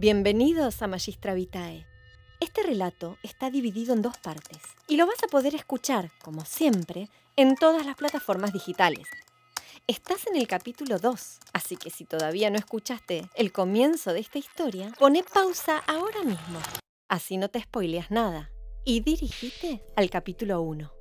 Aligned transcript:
Bienvenidos 0.00 0.80
a 0.80 0.86
Magistra 0.86 1.34
Vitae. 1.34 1.84
Este 2.38 2.62
relato 2.62 3.18
está 3.24 3.50
dividido 3.50 3.94
en 3.94 4.00
dos 4.00 4.16
partes 4.16 4.58
y 4.86 4.96
lo 4.96 5.08
vas 5.08 5.20
a 5.24 5.26
poder 5.26 5.56
escuchar, 5.56 6.12
como 6.22 6.44
siempre, 6.44 7.08
en 7.34 7.56
todas 7.56 7.84
las 7.84 7.96
plataformas 7.96 8.52
digitales. 8.52 9.08
Estás 9.88 10.28
en 10.28 10.36
el 10.36 10.46
capítulo 10.46 11.00
2, 11.00 11.40
así 11.52 11.76
que 11.76 11.90
si 11.90 12.04
todavía 12.04 12.48
no 12.48 12.58
escuchaste 12.58 13.28
el 13.34 13.50
comienzo 13.50 14.12
de 14.12 14.20
esta 14.20 14.38
historia, 14.38 14.92
pone 15.00 15.24
pausa 15.24 15.78
ahora 15.78 16.22
mismo. 16.22 16.60
Así 17.08 17.36
no 17.36 17.48
te 17.48 17.60
spoileas 17.60 18.12
nada. 18.12 18.52
Y 18.84 19.00
dirigite 19.00 19.82
al 19.96 20.10
capítulo 20.10 20.62
1. 20.62 20.92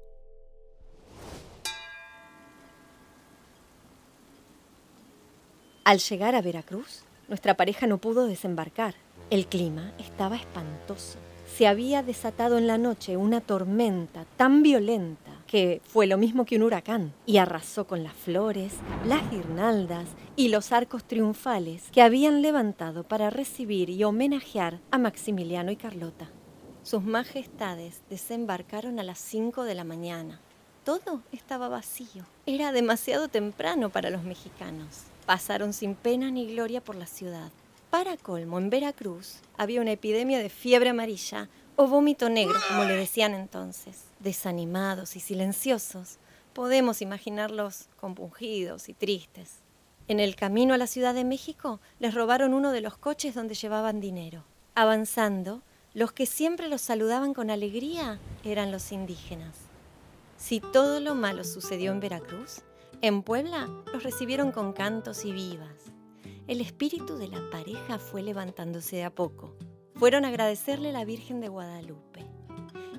Al 5.84 6.00
llegar 6.00 6.34
a 6.34 6.42
Veracruz, 6.42 7.04
nuestra 7.28 7.58
pareja 7.58 7.88
no 7.88 7.98
pudo 7.98 8.28
desembarcar. 8.28 8.96
El 9.30 9.48
clima 9.48 9.94
estaba 10.00 10.36
espantoso. 10.36 11.18
Se 11.56 11.68
había 11.68 12.04
desatado 12.04 12.58
en 12.58 12.68
la 12.68 12.78
noche 12.78 13.18
una 13.18 13.42
tormenta 13.42 14.26
tan 14.38 14.64
violenta 14.64 15.32
que 15.48 15.82
fue 15.86 16.08
lo 16.08 16.18
mismo 16.18 16.46
que 16.46 16.58
un 16.58 16.64
huracán 16.64 17.14
y 17.26 17.38
arrasó 17.38 17.88
con 17.88 18.04
las 18.04 18.14
flores, 18.14 18.74
las 19.06 19.30
guirnaldas 19.32 20.08
y 20.36 20.50
los 20.50 20.72
arcos 20.72 21.06
triunfales 21.06 21.86
que 21.92 22.02
habían 22.02 22.42
levantado 22.42 23.04
para 23.04 23.30
recibir 23.30 23.90
y 23.90 24.04
homenajear 24.04 24.80
a 24.92 24.98
Maximiliano 24.98 25.72
y 25.72 25.78
Carlota. 25.78 26.30
Sus 26.84 27.04
majestades 27.04 28.02
desembarcaron 28.10 29.00
a 29.00 29.04
las 29.04 29.20
5 29.20 29.64
de 29.64 29.76
la 29.76 29.84
mañana. 29.84 30.40
Todo 30.84 31.22
estaba 31.32 31.68
vacío. 31.68 32.24
Era 32.46 32.72
demasiado 32.72 33.28
temprano 33.28 33.90
para 33.90 34.10
los 34.10 34.24
mexicanos. 34.24 35.04
Pasaron 35.28 35.74
sin 35.74 35.94
pena 35.94 36.32
ni 36.32 36.48
gloria 36.48 36.82
por 36.82 36.96
la 36.96 37.06
ciudad. 37.06 37.52
Para 37.90 38.16
colmo, 38.16 38.60
en 38.60 38.70
Veracruz 38.70 39.42
había 39.58 39.82
una 39.82 39.92
epidemia 39.92 40.40
de 40.40 40.48
fiebre 40.48 40.92
amarilla 40.92 41.50
o 41.76 41.86
vómito 41.86 42.30
negro, 42.30 42.58
como 42.70 42.86
le 42.86 42.96
decían 42.96 43.34
entonces. 43.34 44.06
Desanimados 44.22 45.18
y 45.18 45.20
silenciosos, 45.20 46.18
podemos 46.54 47.02
imaginarlos 47.02 47.90
compungidos 48.00 48.88
y 48.88 48.94
tristes. 48.94 49.56
En 50.08 50.22
el 50.22 50.38
camino 50.38 50.74
a 50.74 50.78
la 50.78 50.88
Ciudad 50.88 51.14
de 51.14 51.26
México 51.26 51.82
les 52.00 52.14
robaron 52.14 52.54
uno 52.54 52.72
de 52.72 52.80
los 52.80 52.98
coches 52.98 53.36
donde 53.36 53.54
llevaban 53.54 54.00
dinero. 54.00 54.46
Avanzando, 54.76 55.62
los 55.94 56.14
que 56.14 56.26
siempre 56.26 56.70
los 56.70 56.80
saludaban 56.80 57.34
con 57.34 57.50
alegría 57.50 58.18
eran 58.46 58.72
los 58.72 58.94
indígenas. 58.94 59.58
Si 60.38 60.62
todo 60.62 61.02
lo 61.02 61.16
malo 61.16 61.44
sucedió 61.44 61.92
en 61.92 62.00
Veracruz, 62.00 62.62
en 63.02 63.22
Puebla 63.22 63.70
los 63.94 64.04
recibieron 64.04 64.52
con 64.52 64.74
cantos 64.74 65.24
y 65.24 65.32
vivas. 65.32 65.92
El 66.48 66.62
espíritu 66.62 67.18
de 67.18 67.28
la 67.28 67.48
pareja 67.52 68.00
fue 68.00 68.24
levantándose 68.24 68.96
de 68.96 69.04
a 69.04 69.14
poco. 69.14 69.56
Fueron 69.96 70.26
a 70.26 70.30
agradecerle 70.30 70.90
a 70.90 70.94
la 70.94 71.06
Virgen 71.06 71.40
de 71.40 71.48
Guadalupe. 71.48 72.26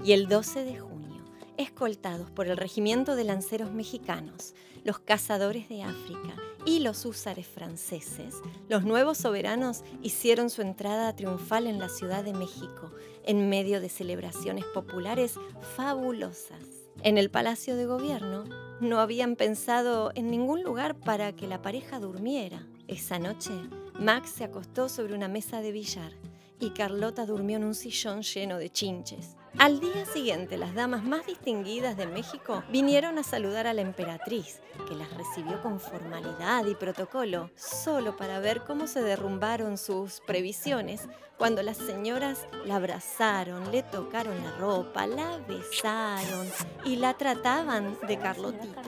Y 0.05 0.13
el 0.13 0.29
12 0.29 0.65
de 0.65 0.79
junio, 0.79 1.25
escoltados 1.57 2.31
por 2.31 2.47
el 2.47 2.57
regimiento 2.57 3.17
de 3.17 3.25
lanceros 3.25 3.73
mexicanos, 3.73 4.55
los 4.85 5.01
cazadores 5.01 5.69
de 5.69 5.83
África 5.83 6.37
y 6.65 6.79
los 6.79 7.05
húsares 7.05 7.47
franceses, 7.49 8.35
los 8.69 8.85
nuevos 8.85 9.19
soberanos 9.19 9.83
hicieron 10.03 10.51
su 10.51 10.63
entrada 10.63 11.15
triunfal 11.17 11.67
en 11.67 11.81
la 11.81 11.89
Ciudad 11.89 12.23
de 12.23 12.35
México, 12.35 12.93
en 13.25 13.49
medio 13.49 13.81
de 13.81 13.89
celebraciones 13.89 14.65
populares 14.67 15.35
fabulosas. 15.77 16.61
En 17.03 17.19
el 17.19 17.31
Palacio 17.31 17.75
de 17.77 17.87
Gobierno 17.87 18.68
no 18.81 19.01
habían 19.01 19.37
pensado 19.37 20.13
en 20.15 20.31
ningún 20.31 20.63
lugar 20.63 20.95
para 20.95 21.33
que 21.35 21.47
la 21.47 21.63
pareja 21.63 21.99
durmiera. 21.99 22.67
Esa 22.87 23.19
noche, 23.19 23.51
Max 23.99 24.31
se 24.31 24.45
acostó 24.45 24.89
sobre 24.89 25.15
una 25.15 25.29
mesa 25.29 25.61
de 25.61 25.73
billar 25.73 26.13
y 26.61 26.71
Carlota 26.71 27.27
durmió 27.27 27.57
en 27.57 27.65
un 27.65 27.75
sillón 27.75 28.23
lleno 28.23 28.59
de 28.59 28.71
chinches. 28.71 29.37
Al 29.59 29.81
día 29.81 30.05
siguiente, 30.07 30.57
las 30.57 30.75
damas 30.75 31.03
más 31.03 31.27
distinguidas 31.27 31.97
de 31.97 32.07
México 32.07 32.63
vinieron 32.71 33.19
a 33.19 33.23
saludar 33.23 33.67
a 33.67 33.75
la 33.75 33.81
emperatriz, 33.81 34.61
que 34.89 34.95
las 34.95 35.13
recibió 35.15 35.61
con 35.63 35.81
formalidad 35.81 36.65
y 36.67 36.75
protocolo, 36.75 37.51
solo 37.57 38.17
para 38.17 38.39
ver 38.41 38.63
cómo 38.63 38.87
se 38.87 39.03
derrumbaron 39.03 39.79
sus 39.79 40.21
previsiones 40.27 41.09
cuando 41.39 41.63
las 41.63 41.77
señoras 41.77 42.47
la 42.67 42.77
abrazaron, 42.77 43.71
le 43.73 43.83
tocaron 43.83 44.37
la 44.45 44.51
ropa, 44.59 45.07
la 45.07 45.39
besaron 45.39 46.49
y 46.85 46.97
la 46.97 47.15
trataban 47.15 47.97
de 48.07 48.19
Carlotita, 48.19 48.83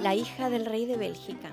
la 0.00 0.14
hija 0.14 0.50
del 0.50 0.66
rey 0.66 0.86
de 0.86 0.96
Bélgica, 0.96 1.50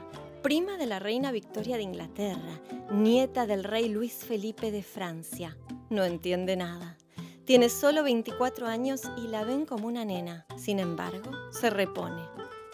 prima 0.48 0.78
de 0.78 0.86
la 0.86 1.00
reina 1.00 1.34
Victoria 1.34 1.76
de 1.76 1.84
Inglaterra, 1.84 2.62
nieta 2.90 3.46
del 3.46 3.66
rey 3.66 3.90
Luis 3.90 4.14
Felipe 4.14 4.72
de 4.72 4.82
Francia. 4.82 5.58
No 5.90 6.06
entiende 6.06 6.56
nada. 6.56 6.96
Tiene 7.44 7.68
solo 7.68 8.02
24 8.02 8.66
años 8.66 9.02
y 9.18 9.28
la 9.28 9.44
ven 9.44 9.66
como 9.66 9.88
una 9.88 10.06
nena. 10.06 10.46
Sin 10.56 10.80
embargo, 10.80 11.32
se 11.52 11.70
repone 11.70 12.22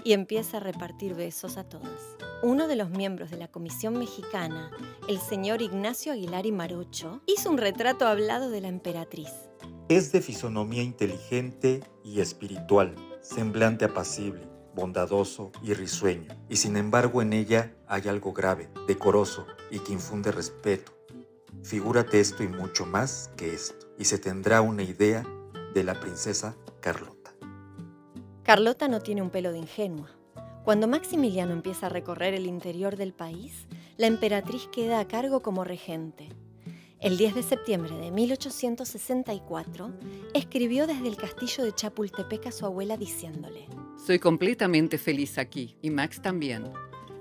y 0.03 0.13
empieza 0.13 0.57
a 0.57 0.59
repartir 0.59 1.15
besos 1.15 1.57
a 1.57 1.67
todas. 1.67 1.99
Uno 2.43 2.67
de 2.67 2.75
los 2.75 2.91
miembros 2.91 3.31
de 3.31 3.37
la 3.37 3.47
Comisión 3.47 3.97
Mexicana, 3.97 4.69
el 5.09 5.17
señor 5.19 5.63
Ignacio 5.63 6.11
Aguilar 6.11 6.45
y 6.45 6.51
Marucho, 6.51 7.21
hizo 7.25 7.49
un 7.49 7.57
retrato 7.57 8.05
hablado 8.05 8.51
de 8.51 8.61
la 8.61 8.67
emperatriz. 8.67 9.31
Es 9.89 10.11
de 10.11 10.21
fisonomía 10.21 10.83
inteligente 10.83 11.81
y 12.03 12.19
espiritual, 12.19 12.93
semblante 13.23 13.85
apacible, 13.85 14.52
bondadoso 14.73 15.51
y 15.61 15.73
risueño, 15.73 16.29
y 16.49 16.57
sin 16.57 16.77
embargo 16.77 17.21
en 17.21 17.33
ella 17.33 17.75
hay 17.87 18.07
algo 18.07 18.33
grave, 18.33 18.69
decoroso 18.87 19.45
y 19.71 19.79
que 19.79 19.93
infunde 19.93 20.31
respeto. 20.31 20.91
Figúrate 21.63 22.19
esto 22.19 22.43
y 22.43 22.47
mucho 22.47 22.85
más 22.85 23.31
que 23.37 23.53
esto 23.53 23.87
y 23.97 24.05
se 24.05 24.17
tendrá 24.17 24.61
una 24.61 24.83
idea 24.83 25.25
de 25.73 25.83
la 25.83 25.99
princesa 25.99 26.55
Carlota. 26.81 27.33
Carlota 28.43 28.87
no 28.87 28.99
tiene 28.99 29.21
un 29.21 29.29
pelo 29.29 29.51
de 29.51 29.59
ingenua. 29.59 30.09
Cuando 30.63 30.87
Maximiliano 30.87 31.53
empieza 31.53 31.85
a 31.85 31.89
recorrer 31.89 32.33
el 32.33 32.45
interior 32.45 32.95
del 32.97 33.13
país, 33.13 33.67
la 33.97 34.07
emperatriz 34.07 34.67
queda 34.67 34.99
a 34.99 35.07
cargo 35.07 35.41
como 35.41 35.63
regente. 35.63 36.29
El 36.99 37.17
10 37.17 37.35
de 37.35 37.43
septiembre 37.43 37.95
de 37.97 38.11
1864, 38.11 39.91
escribió 40.33 40.87
desde 40.87 41.07
el 41.07 41.17
castillo 41.17 41.65
de 41.65 41.73
Chapultepec 41.73 42.47
a 42.47 42.51
su 42.53 42.65
abuela 42.65 42.95
diciéndole, 42.95 43.67
Soy 44.05 44.19
completamente 44.19 44.97
feliz 44.97 45.37
aquí 45.37 45.77
y 45.81 45.89
Max 45.89 46.21
también. 46.21 46.65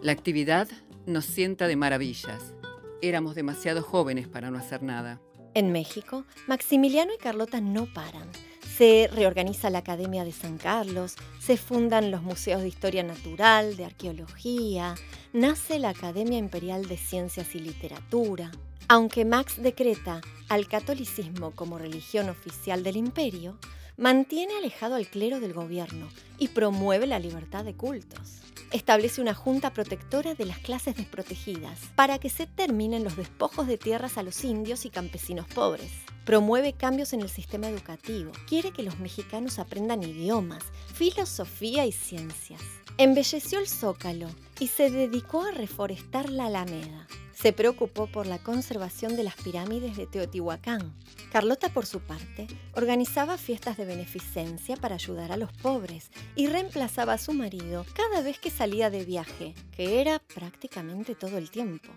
La 0.00 0.10
actividad 0.10 0.68
nos 1.06 1.24
sienta 1.24 1.68
de 1.68 1.76
maravillas. 1.76 2.54
Éramos 3.00 3.36
demasiado 3.36 3.82
jóvenes 3.82 4.26
para 4.26 4.50
no 4.50 4.58
hacer 4.58 4.82
nada. 4.82 5.20
En 5.54 5.70
México, 5.70 6.24
Maximiliano 6.48 7.12
y 7.14 7.18
Carlota 7.18 7.60
no 7.60 7.86
paran. 7.86 8.28
Se 8.76 9.08
reorganiza 9.14 9.70
la 9.70 9.78
Academia 9.78 10.24
de 10.24 10.32
San 10.32 10.58
Carlos, 10.58 11.14
se 11.38 11.56
fundan 11.56 12.10
los 12.10 12.22
museos 12.22 12.62
de 12.62 12.68
historia 12.68 13.04
natural, 13.04 13.76
de 13.76 13.84
arqueología, 13.84 14.96
nace 15.32 15.78
la 15.78 15.90
Academia 15.90 16.38
Imperial 16.38 16.88
de 16.88 16.96
Ciencias 16.96 17.54
y 17.54 17.60
Literatura. 17.60 18.50
Aunque 18.88 19.24
Max 19.24 19.62
decreta 19.62 20.20
al 20.48 20.66
catolicismo 20.66 21.52
como 21.52 21.78
religión 21.78 22.28
oficial 22.28 22.82
del 22.82 22.96
imperio, 22.96 23.56
mantiene 23.96 24.56
alejado 24.56 24.94
al 24.94 25.06
clero 25.06 25.40
del 25.40 25.52
gobierno 25.52 26.08
y 26.38 26.48
promueve 26.48 27.06
la 27.06 27.18
libertad 27.18 27.64
de 27.64 27.74
cultos. 27.74 28.40
Establece 28.72 29.20
una 29.20 29.34
junta 29.34 29.72
protectora 29.72 30.34
de 30.34 30.46
las 30.46 30.58
clases 30.58 30.96
desprotegidas 30.96 31.78
para 31.94 32.18
que 32.18 32.30
se 32.30 32.46
terminen 32.46 33.04
los 33.04 33.16
despojos 33.16 33.66
de 33.66 33.76
tierras 33.76 34.16
a 34.16 34.22
los 34.22 34.42
indios 34.44 34.86
y 34.86 34.90
campesinos 34.90 35.46
pobres. 35.46 35.92
Promueve 36.24 36.72
cambios 36.72 37.12
en 37.12 37.20
el 37.20 37.28
sistema 37.28 37.68
educativo. 37.68 38.32
Quiere 38.48 38.72
que 38.72 38.82
los 38.82 38.98
mexicanos 38.98 39.58
aprendan 39.58 40.02
idiomas, 40.02 40.64
filosofía 40.94 41.84
y 41.84 41.92
ciencias. 41.92 42.81
Embelleció 42.98 43.58
el 43.58 43.68
zócalo 43.68 44.28
y 44.60 44.68
se 44.68 44.90
dedicó 44.90 45.42
a 45.42 45.50
reforestar 45.50 46.30
la 46.30 46.46
Alameda 46.46 47.06
se 47.42 47.52
preocupó 47.52 48.06
por 48.06 48.28
la 48.28 48.38
conservación 48.38 49.16
de 49.16 49.24
las 49.24 49.34
pirámides 49.34 49.96
de 49.96 50.06
Teotihuacán. 50.06 50.94
Carlota, 51.32 51.70
por 51.70 51.86
su 51.86 51.98
parte, 51.98 52.46
organizaba 52.74 53.36
fiestas 53.36 53.76
de 53.76 53.84
beneficencia 53.84 54.76
para 54.76 54.94
ayudar 54.94 55.32
a 55.32 55.36
los 55.36 55.52
pobres 55.52 56.12
y 56.36 56.46
reemplazaba 56.46 57.14
a 57.14 57.18
su 57.18 57.32
marido 57.32 57.84
cada 57.94 58.22
vez 58.22 58.38
que 58.38 58.50
salía 58.50 58.90
de 58.90 59.04
viaje, 59.04 59.56
que 59.74 60.00
era 60.00 60.20
prácticamente 60.20 61.16
todo 61.16 61.36
el 61.36 61.50
tiempo. 61.50 61.88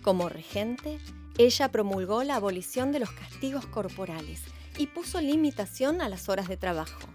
Como 0.00 0.30
regente, 0.30 0.98
ella 1.36 1.70
promulgó 1.70 2.24
la 2.24 2.36
abolición 2.36 2.90
de 2.90 3.00
los 3.00 3.10
castigos 3.10 3.66
corporales 3.66 4.40
y 4.78 4.86
puso 4.86 5.20
limitación 5.20 6.00
a 6.00 6.08
las 6.08 6.30
horas 6.30 6.48
de 6.48 6.56
trabajo. 6.56 7.06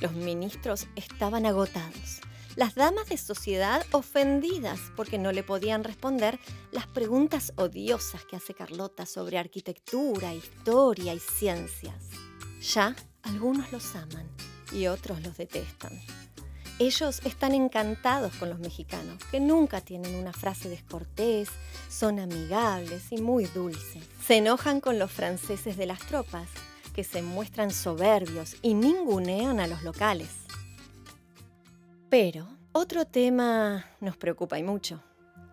Los 0.00 0.12
ministros 0.12 0.86
estaban 0.94 1.46
agotados 1.46 2.20
las 2.56 2.74
damas 2.74 3.08
de 3.08 3.16
sociedad 3.16 3.84
ofendidas 3.90 4.78
porque 4.96 5.18
no 5.18 5.32
le 5.32 5.42
podían 5.42 5.84
responder 5.84 6.38
las 6.72 6.86
preguntas 6.86 7.52
odiosas 7.56 8.24
que 8.24 8.36
hace 8.36 8.54
Carlota 8.54 9.06
sobre 9.06 9.38
arquitectura, 9.38 10.34
historia 10.34 11.14
y 11.14 11.20
ciencias. 11.20 12.10
Ya 12.60 12.94
algunos 13.22 13.72
los 13.72 13.94
aman 13.96 14.28
y 14.72 14.86
otros 14.86 15.22
los 15.22 15.36
detestan. 15.36 16.00
Ellos 16.80 17.20
están 17.24 17.54
encantados 17.54 18.34
con 18.34 18.50
los 18.50 18.58
mexicanos, 18.58 19.22
que 19.30 19.38
nunca 19.38 19.80
tienen 19.80 20.16
una 20.16 20.32
frase 20.32 20.68
descortés, 20.68 21.48
son 21.88 22.18
amigables 22.18 23.12
y 23.12 23.18
muy 23.18 23.44
dulces. 23.46 24.02
Se 24.26 24.38
enojan 24.38 24.80
con 24.80 24.98
los 24.98 25.12
franceses 25.12 25.76
de 25.76 25.86
las 25.86 26.00
tropas, 26.00 26.48
que 26.92 27.04
se 27.04 27.22
muestran 27.22 27.70
soberbios 27.70 28.56
y 28.62 28.74
ningunean 28.74 29.60
a 29.60 29.68
los 29.68 29.82
locales. 29.82 30.30
Pero 32.08 32.46
otro 32.72 33.04
tema 33.04 33.86
nos 34.00 34.16
preocupa 34.16 34.58
y 34.58 34.62
mucho. 34.62 35.02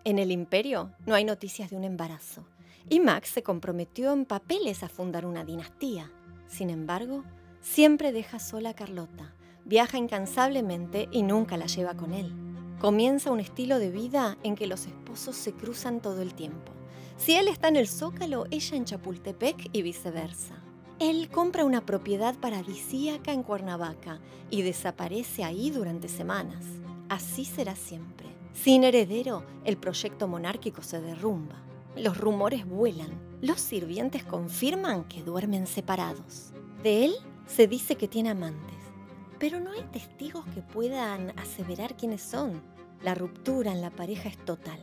En 0.04 0.18
el 0.18 0.30
imperio 0.30 0.92
no 1.06 1.14
hay 1.14 1.24
noticias 1.24 1.70
de 1.70 1.76
un 1.76 1.84
embarazo 1.84 2.44
y 2.88 3.00
Max 3.00 3.28
se 3.30 3.42
comprometió 3.42 4.12
en 4.12 4.24
papeles 4.24 4.82
a 4.82 4.88
fundar 4.88 5.26
una 5.26 5.44
dinastía. 5.44 6.10
Sin 6.48 6.70
embargo, 6.70 7.24
siempre 7.60 8.12
deja 8.12 8.38
sola 8.38 8.70
a 8.70 8.74
Carlota 8.74 9.34
Viaja 9.64 9.96
incansablemente 9.96 11.08
y 11.12 11.22
nunca 11.22 11.56
la 11.56 11.66
lleva 11.66 11.94
con 11.94 12.12
él. 12.12 12.32
Comienza 12.80 13.30
un 13.30 13.38
estilo 13.38 13.78
de 13.78 13.90
vida 13.90 14.36
en 14.42 14.56
que 14.56 14.66
los 14.66 14.86
esposos 14.86 15.36
se 15.36 15.52
cruzan 15.52 16.00
todo 16.00 16.20
el 16.20 16.34
tiempo. 16.34 16.72
Si 17.16 17.34
él 17.34 17.46
está 17.46 17.68
en 17.68 17.76
el 17.76 17.86
Zócalo, 17.86 18.46
ella 18.50 18.76
en 18.76 18.84
Chapultepec 18.84 19.70
y 19.72 19.82
viceversa. 19.82 20.61
Él 21.02 21.28
compra 21.30 21.64
una 21.64 21.84
propiedad 21.84 22.36
paradisíaca 22.36 23.32
en 23.32 23.42
Cuernavaca 23.42 24.20
y 24.50 24.62
desaparece 24.62 25.42
ahí 25.42 25.70
durante 25.70 26.08
semanas. 26.08 26.64
Así 27.08 27.44
será 27.44 27.74
siempre. 27.74 28.28
Sin 28.54 28.84
heredero, 28.84 29.44
el 29.64 29.76
proyecto 29.76 30.28
monárquico 30.28 30.82
se 30.82 31.00
derrumba. 31.00 31.56
Los 31.96 32.18
rumores 32.18 32.64
vuelan. 32.64 33.10
Los 33.40 33.60
sirvientes 33.60 34.22
confirman 34.22 35.02
que 35.04 35.24
duermen 35.24 35.66
separados. 35.66 36.52
De 36.84 37.06
él 37.06 37.14
se 37.48 37.66
dice 37.66 37.96
que 37.96 38.06
tiene 38.06 38.30
amantes 38.30 38.82
pero 39.42 39.58
no 39.58 39.72
hay 39.72 39.82
testigos 39.90 40.44
que 40.54 40.62
puedan 40.62 41.36
aseverar 41.36 41.96
quiénes 41.96 42.22
son. 42.22 42.62
La 43.02 43.16
ruptura 43.16 43.72
en 43.72 43.80
la 43.80 43.90
pareja 43.90 44.28
es 44.28 44.38
total. 44.44 44.78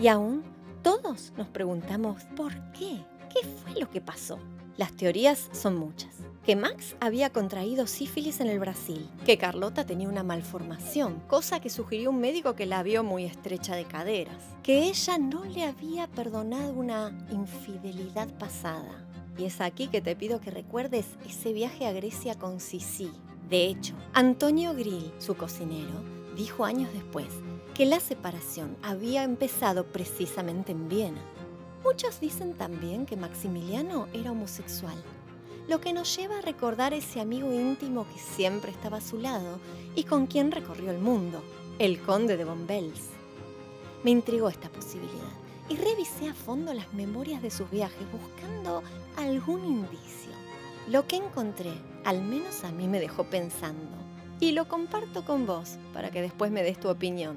Y 0.00 0.08
aún 0.08 0.42
todos 0.82 1.34
nos 1.36 1.46
preguntamos 1.48 2.24
por 2.34 2.54
qué. 2.72 3.04
¿Qué 3.28 3.46
fue 3.46 3.78
lo 3.78 3.90
que 3.90 4.00
pasó? 4.00 4.38
Las 4.78 4.92
teorías 4.92 5.50
son 5.52 5.76
muchas. 5.76 6.14
Que 6.44 6.56
Max 6.56 6.96
había 7.00 7.30
contraído 7.30 7.86
sífilis 7.86 8.40
en 8.40 8.46
el 8.46 8.60
Brasil, 8.60 9.10
que 9.26 9.36
Carlota 9.36 9.84
tenía 9.84 10.08
una 10.08 10.22
malformación, 10.22 11.20
cosa 11.26 11.60
que 11.60 11.68
sugirió 11.68 12.08
un 12.10 12.20
médico 12.20 12.54
que 12.54 12.64
la 12.64 12.82
vio 12.82 13.02
muy 13.04 13.24
estrecha 13.24 13.74
de 13.74 13.84
caderas, 13.84 14.42
que 14.62 14.84
ella 14.84 15.18
no 15.18 15.44
le 15.44 15.64
había 15.64 16.06
perdonado 16.06 16.72
una 16.72 17.26
infidelidad 17.30 18.28
pasada. 18.38 19.04
Y 19.36 19.44
es 19.44 19.60
aquí 19.60 19.88
que 19.88 20.00
te 20.00 20.14
pido 20.14 20.40
que 20.40 20.52
recuerdes 20.52 21.06
ese 21.26 21.52
viaje 21.52 21.84
a 21.86 21.92
Grecia 21.92 22.38
con 22.38 22.60
Sisi, 22.60 23.10
de 23.50 23.64
hecho, 23.66 23.94
Antonio 24.12 24.74
Grill, 24.74 25.10
su 25.18 25.34
cocinero, 25.34 26.04
dijo 26.36 26.64
años 26.64 26.92
después 26.92 27.26
que 27.74 27.86
la 27.86 27.98
separación 27.98 28.76
había 28.82 29.22
empezado 29.22 29.86
precisamente 29.86 30.72
en 30.72 30.88
Viena. 30.88 31.22
Muchos 31.84 32.20
dicen 32.20 32.54
también 32.54 33.06
que 33.06 33.16
Maximiliano 33.16 34.08
era 34.12 34.32
homosexual, 34.32 34.96
lo 35.68 35.80
que 35.80 35.92
nos 35.92 36.16
lleva 36.16 36.38
a 36.38 36.42
recordar 36.42 36.92
ese 36.92 37.20
amigo 37.20 37.52
íntimo 37.52 38.06
que 38.12 38.18
siempre 38.18 38.70
estaba 38.70 38.96
a 38.96 39.02
su 39.02 39.18
lado 39.18 39.60
y 39.94 40.04
con 40.04 40.26
quien 40.26 40.50
recorrió 40.50 40.90
el 40.90 40.98
mundo, 40.98 41.42
el 41.78 42.00
conde 42.00 42.36
de 42.36 42.44
Bombels. 42.44 43.10
Me 44.02 44.10
intrigó 44.10 44.48
esta 44.48 44.68
posibilidad 44.70 45.32
y 45.68 45.76
revisé 45.76 46.28
a 46.28 46.34
fondo 46.34 46.72
las 46.72 46.92
memorias 46.94 47.42
de 47.42 47.50
sus 47.50 47.70
viajes 47.70 48.06
buscando 48.10 48.82
algún 49.16 49.64
indicio. 49.64 50.32
Lo 50.88 51.06
que 51.06 51.16
encontré, 51.16 51.72
al 52.04 52.22
menos 52.22 52.64
a 52.64 52.72
mí 52.72 52.88
me 52.88 53.00
dejó 53.00 53.24
pensando, 53.24 53.96
y 54.40 54.52
lo 54.52 54.66
comparto 54.68 55.24
con 55.24 55.46
vos 55.46 55.76
para 55.92 56.10
que 56.10 56.22
después 56.22 56.50
me 56.50 56.62
des 56.62 56.80
tu 56.80 56.88
opinión. 56.88 57.36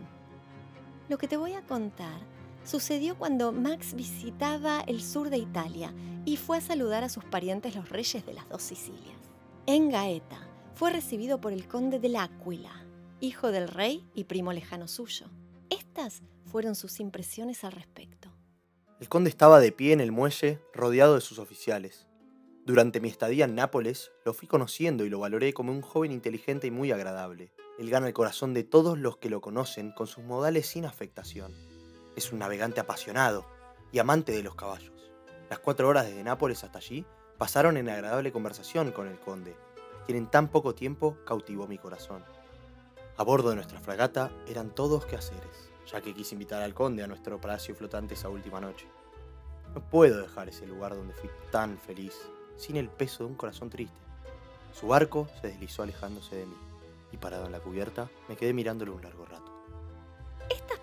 Lo 1.10 1.18
que 1.18 1.28
te 1.28 1.38
voy 1.38 1.54
a 1.54 1.62
contar 1.62 2.31
sucedió 2.64 3.18
cuando 3.18 3.52
Max 3.52 3.94
visitaba 3.94 4.82
el 4.82 5.02
sur 5.02 5.30
de 5.30 5.38
Italia 5.38 5.94
y 6.26 6.38
fue 6.38 6.58
a 6.58 6.62
saludar 6.62 7.04
a 7.04 7.10
sus 7.10 7.24
parientes 7.26 7.76
los 7.76 7.90
reyes 7.90 8.26
de 8.26 8.34
las 8.34 8.48
dos 8.50 8.62
Sicilias. 8.62 9.20
En 9.66 9.90
Gaeta 9.90 10.48
fue 10.76 10.92
recibido 10.92 11.40
por 11.42 11.54
el 11.54 11.68
conde 11.68 12.00
de 12.00 12.10
L'Aquila, 12.10 12.86
hijo 13.20 13.52
del 13.52 13.68
rey 13.68 14.06
y 14.14 14.26
primo 14.26 14.54
lejano 14.54 14.88
suyo. 14.88 15.28
Estas 15.70 16.22
fueron 16.46 16.76
sus 16.76 17.00
impresiones 17.00 17.64
al 17.64 17.72
respecto. 17.72 18.30
El 19.00 19.10
conde 19.10 19.30
estaba 19.30 19.60
de 19.60 19.72
pie 19.72 19.94
en 19.94 20.02
el 20.02 20.12
muelle, 20.12 20.60
rodeado 20.74 21.16
de 21.16 21.22
sus 21.22 21.40
oficiales. 21.40 22.08
Durante 22.66 23.02
mi 23.02 23.10
estadía 23.10 23.46
en 23.46 23.56
Nápoles, 23.56 24.12
lo 24.24 24.34
fui 24.34 24.48
conociendo 24.48 25.04
y 25.04 25.10
lo 25.10 25.20
valoré 25.20 25.54
como 25.54 25.72
un 25.72 25.82
joven 25.82 26.12
inteligente 26.12 26.68
y 26.68 26.72
muy 26.72 26.92
agradable. 26.92 27.52
Él 27.80 27.90
gana 27.90 28.08
el 28.08 28.14
corazón 28.14 28.54
de 28.54 28.64
todos 28.64 29.00
los 29.00 29.18
que 29.18 29.32
lo 29.32 29.42
conocen 29.42 29.92
con 29.92 30.06
sus 30.06 30.24
modales 30.24 30.68
sin 30.68 30.86
afectación. 30.86 31.71
Es 32.16 32.32
un 32.32 32.40
navegante 32.40 32.80
apasionado 32.80 33.46
y 33.92 34.00
amante 34.00 34.32
de 34.32 34.44
los 34.44 34.56
caballos. 34.56 35.12
Las 35.50 35.60
cuatro 35.60 35.88
horas 35.88 36.06
desde 36.06 36.24
Nápoles 36.24 36.64
hasta 36.64 36.80
allí 36.80 37.06
pasaron 37.38 37.78
en 37.78 37.90
agradable 37.90 38.32
conversación 38.32 38.92
con 38.92 39.08
el 39.08 39.20
conde, 39.20 39.56
quien 40.06 40.18
en 40.18 40.28
tan 40.28 40.50
poco 40.50 40.76
tiempo 40.76 41.18
cautivó 41.26 41.68
mi 41.68 41.78
corazón. 41.78 42.24
A 43.18 43.24
bordo 43.24 43.50
de 43.50 43.56
nuestra 43.56 43.80
fragata 43.80 44.32
eran 44.48 44.74
todos 44.74 45.06
quehaceres, 45.06 45.72
ya 45.92 46.02
que 46.02 46.14
quise 46.14 46.36
invitar 46.36 46.62
al 46.62 46.74
conde 46.74 47.04
a 47.04 47.08
nuestro 47.08 47.40
palacio 47.40 47.76
flotante 47.76 48.14
esa 48.14 48.30
última 48.30 48.62
noche. 48.62 48.88
No 49.74 49.82
puedo 49.82 50.22
dejar 50.22 50.50
ese 50.50 50.68
lugar 50.68 50.96
donde 50.96 51.14
fui 51.14 51.30
tan 51.52 51.78
feliz 51.78 52.14
sin 52.58 52.78
el 52.78 52.90
peso 52.90 53.24
de 53.24 53.30
un 53.30 53.36
corazón 53.36 53.70
triste. 53.70 53.98
Su 54.74 54.88
barco 54.88 55.28
se 55.42 55.48
deslizó 55.48 55.84
alejándose 55.84 56.36
de 56.36 56.46
mí, 56.46 56.58
y 57.12 57.18
parado 57.18 57.46
en 57.46 57.52
la 57.52 57.60
cubierta 57.60 58.10
me 58.30 58.36
quedé 58.36 58.54
mirándolo 58.54 58.96
un 58.96 59.02
largo 59.02 59.26
rato. 59.26 59.51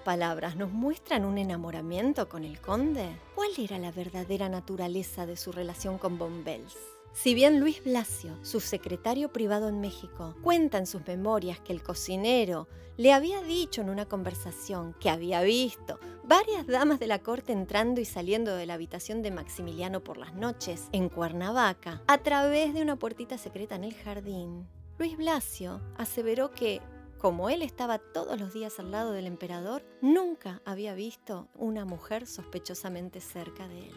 ¿Estas 0.08 0.20
palabras 0.20 0.56
nos 0.56 0.72
muestran 0.72 1.26
un 1.26 1.36
enamoramiento 1.36 2.30
con 2.30 2.42
el 2.42 2.62
conde? 2.62 3.10
¿Cuál 3.34 3.50
era 3.58 3.78
la 3.78 3.92
verdadera 3.92 4.48
naturaleza 4.48 5.26
de 5.26 5.36
su 5.36 5.52
relación 5.52 5.98
con 5.98 6.16
Bombels? 6.16 6.78
Si 7.12 7.34
bien 7.34 7.60
Luis 7.60 7.84
Blasio, 7.84 8.32
su 8.42 8.60
secretario 8.60 9.30
privado 9.30 9.68
en 9.68 9.82
México, 9.82 10.34
cuenta 10.40 10.78
en 10.78 10.86
sus 10.86 11.06
memorias 11.06 11.60
que 11.60 11.74
el 11.74 11.82
cocinero 11.82 12.68
le 12.96 13.12
había 13.12 13.42
dicho 13.42 13.82
en 13.82 13.90
una 13.90 14.06
conversación 14.06 14.96
que 14.98 15.10
había 15.10 15.42
visto 15.42 16.00
varias 16.24 16.66
damas 16.66 17.00
de 17.00 17.06
la 17.06 17.18
corte 17.18 17.52
entrando 17.52 18.00
y 18.00 18.06
saliendo 18.06 18.56
de 18.56 18.64
la 18.64 18.74
habitación 18.74 19.20
de 19.20 19.30
Maximiliano 19.30 20.02
por 20.02 20.16
las 20.16 20.32
noches 20.32 20.88
en 20.92 21.10
Cuernavaca 21.10 22.00
a 22.06 22.16
través 22.16 22.72
de 22.72 22.80
una 22.80 22.96
puertita 22.96 23.36
secreta 23.36 23.74
en 23.74 23.84
el 23.84 23.92
jardín, 23.92 24.66
Luis 24.96 25.18
Blasio 25.18 25.82
aseveró 25.98 26.50
que 26.50 26.80
como 27.18 27.50
él 27.50 27.62
estaba 27.62 27.98
todos 27.98 28.40
los 28.40 28.52
días 28.52 28.78
al 28.78 28.90
lado 28.90 29.12
del 29.12 29.26
emperador, 29.26 29.84
nunca 30.00 30.62
había 30.64 30.94
visto 30.94 31.48
una 31.54 31.84
mujer 31.84 32.26
sospechosamente 32.26 33.20
cerca 33.20 33.68
de 33.68 33.88
él 33.88 33.94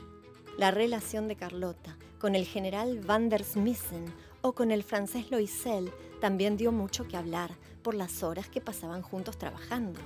la 0.58 0.72
relación 0.72 1.28
de 1.28 1.36
Carlota 1.36 1.98
con 2.20 2.36
el 2.36 2.46
general 2.46 3.00
van 3.00 3.30
der 3.30 3.44
Smissen 3.44 4.06
o 4.42 4.54
con 4.54 4.72
el 4.72 4.84
francés 4.84 5.32
Loisel 5.32 5.92
también 6.20 6.58
dio 6.58 6.72
mucho 6.72 7.08
que 7.08 7.18
hablar 7.18 7.52
por 7.82 7.96
las 7.96 8.22
horas 8.22 8.48
que 8.50 8.62
pasaban 8.62 9.02
juntos 9.02 9.38
trabajando. 9.38 10.00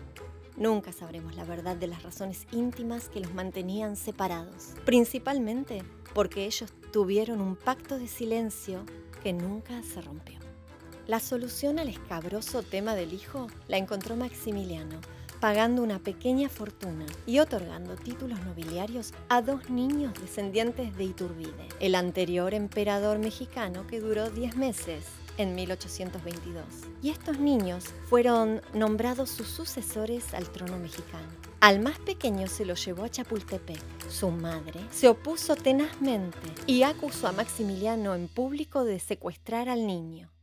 Nunca 0.56 0.94
sabremos 0.94 1.36
la 1.36 1.44
verdad 1.44 1.76
de 1.76 1.88
las 1.88 2.04
razones 2.04 2.48
íntimas 2.52 3.10
que 3.10 3.20
los 3.20 3.34
mantenían 3.34 3.98
separados, 3.98 4.76
principalmente 4.86 5.84
porque 6.14 6.46
ellos 6.46 6.72
tuvieron 6.94 7.42
un 7.42 7.58
pacto 7.58 8.00
de 8.00 8.08
silencio 8.08 8.86
que 9.22 9.34
nunca 9.34 9.82
se 9.84 10.02
rompió. 10.02 10.45
La 11.08 11.20
solución 11.20 11.80
al 11.80 11.90
escabroso 11.90 12.64
tema 12.64 12.96
del 12.96 13.14
hijo 13.14 13.48
la 13.68 13.78
encontró 13.78 14.16
Maximiliano 14.16 15.00
pagando 15.40 15.84
una 15.84 16.00
pequeña 16.00 16.50
fortuna 16.50 17.06
y 17.28 17.38
otorgando 17.38 17.96
títulos 17.96 18.40
nobiliarios 18.46 19.14
a 19.30 19.44
dos 19.44 19.70
niños 19.70 20.14
descendientes 20.20 20.98
de 20.98 21.04
Iturbide, 21.04 21.68
el 21.80 21.94
anterior 21.94 22.54
emperador 22.54 23.20
mexicano 23.20 23.86
que 23.86 24.00
duró 24.00 24.30
10 24.30 24.56
meses 24.56 25.06
en 25.38 25.54
1822. 25.54 26.64
Y 27.04 27.10
estos 27.10 27.40
niños 27.40 27.86
fueron 28.10 28.62
nombrados 28.74 29.30
sus 29.30 29.48
sucesores 29.48 30.34
al 30.34 30.50
trono 30.50 30.80
mexicano. 30.80 31.28
Al 31.60 31.80
más 31.80 32.00
pequeño 32.00 32.48
se 32.48 32.66
lo 32.66 32.76
llevó 32.76 33.04
a 33.04 33.10
Chapultepec. 33.10 34.10
Su 34.10 34.32
madre 34.32 34.80
se 34.92 35.08
opuso 35.10 35.56
tenazmente 35.56 36.48
y 36.66 36.84
acusó 36.84 37.28
a 37.28 37.32
Maximiliano 37.32 38.16
en 38.16 38.28
público 38.28 38.84
de 38.84 39.00
secuestrar 39.00 39.70
al 39.70 39.86
niño. 39.86 40.35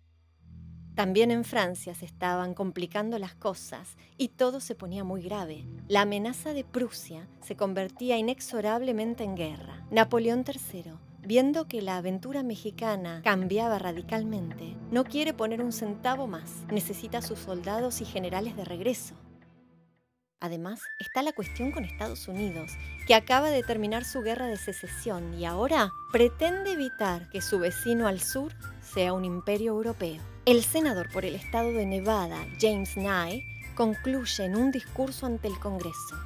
También 0.95 1.31
en 1.31 1.45
Francia 1.45 1.95
se 1.95 2.05
estaban 2.05 2.53
complicando 2.53 3.19
las 3.19 3.35
cosas 3.35 3.97
y 4.19 4.29
todo 4.29 4.61
se 4.61 4.75
ponía 4.75 5.05
muy 5.05 5.23
grave. 5.23 5.65
La 5.89 6.03
amenaza 6.03 6.53
de 6.53 6.65
Prusia 6.65 7.29
se 7.41 7.57
convertía 7.57 8.19
inexorablemente 8.19 9.25
en 9.25 9.35
guerra. 9.35 9.87
Napoleón 9.91 10.45
III, 10.47 10.93
viendo 11.23 11.67
que 11.67 11.81
la 11.81 11.97
aventura 11.97 12.43
mexicana 12.43 13.23
cambiaba 13.25 13.79
radicalmente, 13.79 14.77
no 14.91 15.05
quiere 15.05 15.33
poner 15.33 15.63
un 15.63 15.73
centavo 15.73 16.27
más. 16.27 16.65
Necesita 16.71 17.23
sus 17.23 17.39
soldados 17.39 18.03
y 18.03 18.05
generales 18.05 18.55
de 18.57 18.65
regreso. 18.65 19.15
Además, 20.43 20.81
está 20.99 21.23
la 21.23 21.33
cuestión 21.33 21.71
con 21.71 21.85
Estados 21.85 22.27
Unidos, 22.27 22.73
que 23.07 23.15
acaba 23.15 23.51
de 23.51 23.63
terminar 23.63 24.05
su 24.05 24.23
guerra 24.23 24.49
de 24.49 24.57
secesión 24.57 25.35
y 25.35 25.45
ahora 25.45 25.93
pretende 26.11 26.73
evitar 26.73 27.31
que 27.31 27.41
su 27.41 27.61
vecino 27.61 28.09
al 28.09 28.21
sur 28.21 28.53
sea 28.83 29.13
un 29.13 29.25
imperio 29.25 29.71
europeo. 29.71 30.21
El 30.45 30.65
senador 30.65 31.09
por 31.13 31.25
el 31.25 31.37
estado 31.37 31.73
de 31.73 31.87
Nevada, 31.87 32.45
James 32.61 32.97
Nye, 32.97 33.45
concluye 33.77 34.45
en 34.45 34.57
un 34.57 34.73
discurso 34.73 35.27
ante 35.27 35.47
el 35.47 35.57
Congreso. 35.61 36.17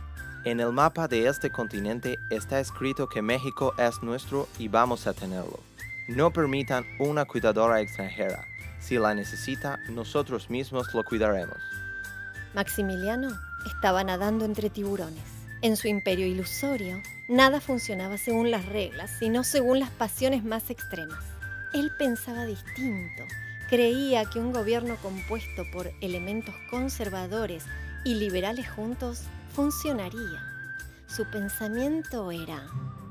En 0.46 0.60
el 0.60 0.72
mapa 0.72 1.08
de 1.08 1.28
este 1.28 1.50
continente 1.50 2.16
está 2.30 2.58
escrito 2.58 3.10
que 3.10 3.20
México 3.20 3.74
es 3.76 4.02
nuestro 4.02 4.48
y 4.58 4.68
vamos 4.68 5.06
a 5.06 5.12
tenerlo. 5.12 5.60
No 6.08 6.30
permitan 6.30 6.86
una 6.98 7.26
cuidadora 7.26 7.82
extranjera. 7.82 8.46
Si 8.80 8.96
la 8.96 9.14
necesita, 9.14 9.78
nosotros 9.90 10.48
mismos 10.48 10.94
lo 10.94 11.04
cuidaremos. 11.04 11.58
Maximiliano 12.54 13.28
estaba 13.66 14.04
nadando 14.04 14.44
entre 14.44 14.70
tiburones. 14.70 15.24
En 15.62 15.76
su 15.76 15.88
imperio 15.88 16.26
ilusorio, 16.26 17.02
nada 17.28 17.60
funcionaba 17.60 18.18
según 18.18 18.50
las 18.50 18.66
reglas, 18.66 19.10
sino 19.18 19.42
según 19.42 19.80
las 19.80 19.90
pasiones 19.90 20.44
más 20.44 20.70
extremas. 20.70 21.24
Él 21.72 21.90
pensaba 21.98 22.46
distinto. 22.46 23.24
Creía 23.68 24.24
que 24.26 24.38
un 24.38 24.52
gobierno 24.52 24.96
compuesto 25.02 25.64
por 25.72 25.90
elementos 26.00 26.54
conservadores 26.70 27.64
y 28.04 28.14
liberales 28.14 28.70
juntos 28.70 29.22
funcionaría. 29.54 30.40
Su 31.08 31.24
pensamiento 31.24 32.30
era, 32.30 32.66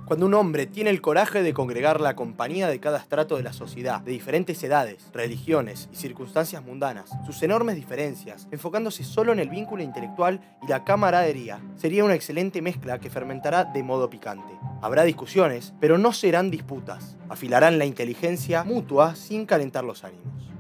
Cuando 0.06 0.28
un 0.28 0.36
hombre 0.36 0.68
tiene 0.68 0.92
el 0.92 1.02
coraje 1.02 1.42
de 1.42 1.56
congregar 1.56 2.00
la 2.00 2.16
compañía 2.16 2.68
de 2.68 2.80
cada 2.80 3.00
estrato 3.00 3.38
de 3.38 3.44
la 3.44 3.54
sociedad, 3.54 4.02
de 4.02 4.12
diferentes 4.12 4.64
edades, 4.64 5.10
religiones 5.12 5.90
y 5.92 5.96
circunstancias 5.96 6.64
mundanas, 6.64 7.10
sus 7.26 7.42
enormes 7.42 7.76
diferencias, 7.76 8.48
enfocándose 8.52 9.04
solo 9.04 9.34
en 9.34 9.40
el 9.40 9.50
vínculo 9.50 9.82
intelectual 9.82 10.42
y 10.62 10.68
la 10.68 10.84
camaradería, 10.84 11.60
sería 11.76 12.04
una 12.04 12.14
excelente 12.14 12.62
mezcla 12.62 13.00
que 13.00 13.10
fermentará 13.10 13.66
de 13.66 13.82
modo 13.82 14.08
picante. 14.08 14.54
Habrá 14.80 15.06
discusiones, 15.06 15.74
pero 15.80 15.98
no 15.98 16.14
serán 16.14 16.52
disputas. 16.52 17.18
Afilarán 17.28 17.80
la 17.80 17.86
inteligencia 17.86 18.64
mutua 18.64 19.16
sin 19.16 19.48
calentar 19.48 19.84
los 19.84 20.04
ánimos. 20.04 20.52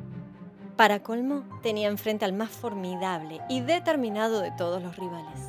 para 0.75 1.03
colmo, 1.03 1.43
tenía 1.61 1.87
enfrente 1.87 2.25
al 2.25 2.33
más 2.33 2.49
formidable 2.49 3.41
y 3.47 3.61
determinado 3.61 4.41
de 4.41 4.51
todos 4.57 4.81
los 4.81 4.95
rivales. 4.97 5.39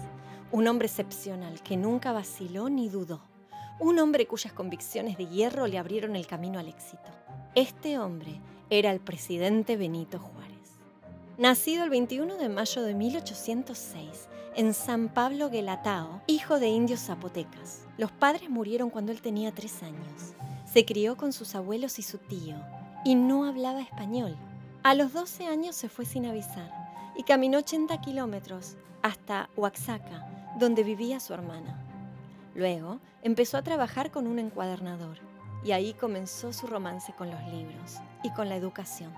Un 0.53 0.69
hombre 0.69 0.87
excepcional 0.87 1.63
que 1.63 1.79
nunca 1.79 2.13
vaciló 2.13 2.69
ni 2.69 2.91
dudó. 2.91 3.23
Un 3.79 3.99
hombre 3.99 4.27
cuyas 4.27 4.55
convicciones 4.55 5.19
de 5.19 5.27
hierro 5.27 5.67
le 5.67 5.77
abrieron 5.77 6.17
el 6.17 6.27
camino 6.27 6.59
al 6.59 6.69
éxito. 6.69 7.11
Este 7.55 7.99
hombre 7.99 8.41
era 8.71 8.91
el 8.91 9.01
presidente 9.01 9.77
Benito 9.77 10.19
Juárez. 10.19 10.57
Nacido 11.37 11.85
el 11.85 11.91
21 11.91 12.37
de 12.37 12.49
mayo 12.49 12.83
de 12.83 12.95
1806 12.95 14.29
en 14.55 14.73
San 14.73 15.11
Pablo 15.11 15.51
Guelatao, 15.51 16.23
hijo 16.27 16.59
de 16.59 16.69
indios 16.69 17.01
zapotecas. 17.01 17.87
Los 17.99 18.11
padres 18.11 18.49
murieron 18.49 18.89
cuando 18.89 19.13
él 19.13 19.21
tenía 19.21 19.53
tres 19.53 19.83
años. 19.83 20.35
Se 20.65 20.87
crió 20.87 21.19
con 21.19 21.35
sus 21.35 21.55
abuelos 21.55 21.99
y 21.99 22.03
su 22.03 22.17
tío 22.17 22.57
y 23.05 23.15
no 23.15 23.45
hablaba 23.45 23.83
español. 23.83 24.35
A 24.83 24.95
los 24.95 25.13
12 25.13 25.47
años 25.47 25.77
se 25.77 25.91
fue 25.91 26.07
sin 26.07 26.25
avisar 26.25 26.71
y 27.15 27.25
caminó 27.25 27.59
80 27.59 28.01
kilómetros 28.01 28.77
hasta 29.03 29.51
Oaxaca, 29.55 30.55
donde 30.59 30.83
vivía 30.83 31.21
su 31.21 31.35
hermana. 31.35 31.86
Luego 32.57 33.01
empezó 33.23 33.59
a 33.59 33.63
trabajar 33.63 34.11
con 34.11 34.27
un 34.27 34.39
encuadernador 34.39 35.19
y 35.63 35.73
ahí 35.73 35.93
comenzó 35.93 36.55
su 36.55 36.67
romance 36.67 37.13
con 37.13 37.31
los 37.31 37.43
libros 37.53 37.99
y 38.23 38.31
con 38.31 38.49
la 38.49 38.57
educación. 38.57 39.13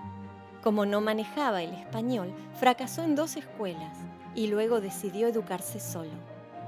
Como 0.61 0.85
no 0.85 0.99
manejaba 0.99 1.63
el 1.63 1.73
español, 1.73 2.33
fracasó 2.59 3.01
en 3.03 3.15
dos 3.15 3.37
escuelas 3.37 3.97
y 4.35 4.47
luego 4.47 4.81
decidió 4.81 5.27
educarse 5.29 5.79
solo. 5.79 6.11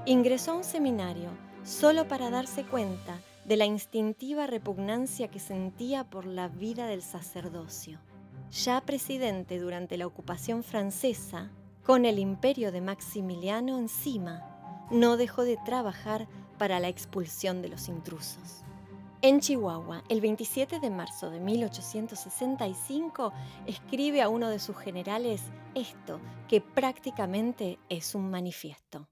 Ingresó 0.06 0.52
a 0.52 0.56
un 0.56 0.64
seminario 0.64 1.28
solo 1.62 2.08
para 2.08 2.30
darse 2.30 2.64
cuenta 2.64 3.20
de 3.44 3.58
la 3.58 3.66
instintiva 3.66 4.46
repugnancia 4.46 5.28
que 5.28 5.40
sentía 5.40 6.04
por 6.04 6.24
la 6.24 6.48
vida 6.48 6.86
del 6.86 7.02
sacerdocio. 7.02 7.98
Ya 8.50 8.80
presidente 8.80 9.58
durante 9.58 9.98
la 9.98 10.06
ocupación 10.06 10.62
francesa, 10.62 11.50
con 11.84 12.06
el 12.06 12.18
imperio 12.18 12.72
de 12.72 12.80
Maximiliano 12.80 13.78
encima, 13.78 14.86
no 14.90 15.16
dejó 15.16 15.42
de 15.42 15.58
trabajar 15.64 16.28
para 16.62 16.78
la 16.78 16.86
expulsión 16.86 17.60
de 17.60 17.68
los 17.68 17.88
intrusos. 17.88 18.62
En 19.20 19.40
Chihuahua, 19.40 20.04
el 20.08 20.20
27 20.20 20.78
de 20.78 20.90
marzo 20.90 21.28
de 21.28 21.40
1865, 21.40 23.32
escribe 23.66 24.22
a 24.22 24.28
uno 24.28 24.48
de 24.48 24.60
sus 24.60 24.76
generales 24.76 25.40
esto, 25.74 26.20
que 26.48 26.60
prácticamente 26.60 27.80
es 27.88 28.14
un 28.14 28.30
manifiesto. 28.30 29.08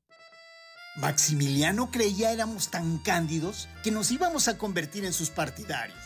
Maximiliano 0.95 1.91
creía 1.91 2.31
éramos 2.31 2.69
tan 2.69 2.99
cándidos 2.99 3.69
que 3.83 3.91
nos 3.91 4.13
íbamos 4.13 4.47
a 4.47 4.57
convertir 4.57 5.05
en 5.05 5.13
sus 5.13 5.31
partidarios, 5.31 5.99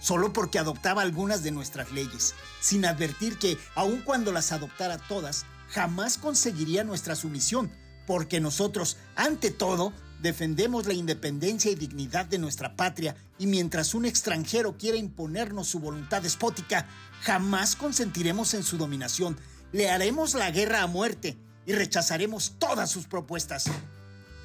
solo 0.00 0.34
porque 0.34 0.58
adoptaba 0.58 1.00
algunas 1.00 1.42
de 1.42 1.50
nuestras 1.50 1.92
leyes, 1.92 2.34
sin 2.60 2.84
advertir 2.84 3.38
que, 3.38 3.56
aun 3.74 4.02
cuando 4.02 4.32
las 4.32 4.52
adoptara 4.52 4.98
todas, 4.98 5.46
jamás 5.70 6.18
conseguiría 6.18 6.84
nuestra 6.84 7.16
sumisión, 7.16 7.72
porque 8.06 8.38
nosotros, 8.38 8.98
ante 9.16 9.50
todo, 9.50 9.94
defendemos 10.24 10.86
la 10.86 10.94
independencia 10.94 11.70
y 11.70 11.74
dignidad 11.74 12.24
de 12.24 12.38
nuestra 12.38 12.76
patria 12.76 13.14
y 13.38 13.46
mientras 13.46 13.94
un 13.94 14.06
extranjero 14.06 14.78
quiera 14.78 14.96
imponernos 14.96 15.68
su 15.68 15.80
voluntad 15.80 16.22
despótica, 16.22 16.88
jamás 17.20 17.76
consentiremos 17.76 18.54
en 18.54 18.62
su 18.62 18.78
dominación, 18.78 19.36
le 19.70 19.90
haremos 19.90 20.32
la 20.32 20.50
guerra 20.50 20.80
a 20.80 20.86
muerte 20.86 21.36
y 21.66 21.74
rechazaremos 21.74 22.54
todas 22.58 22.90
sus 22.90 23.06
propuestas. 23.06 23.66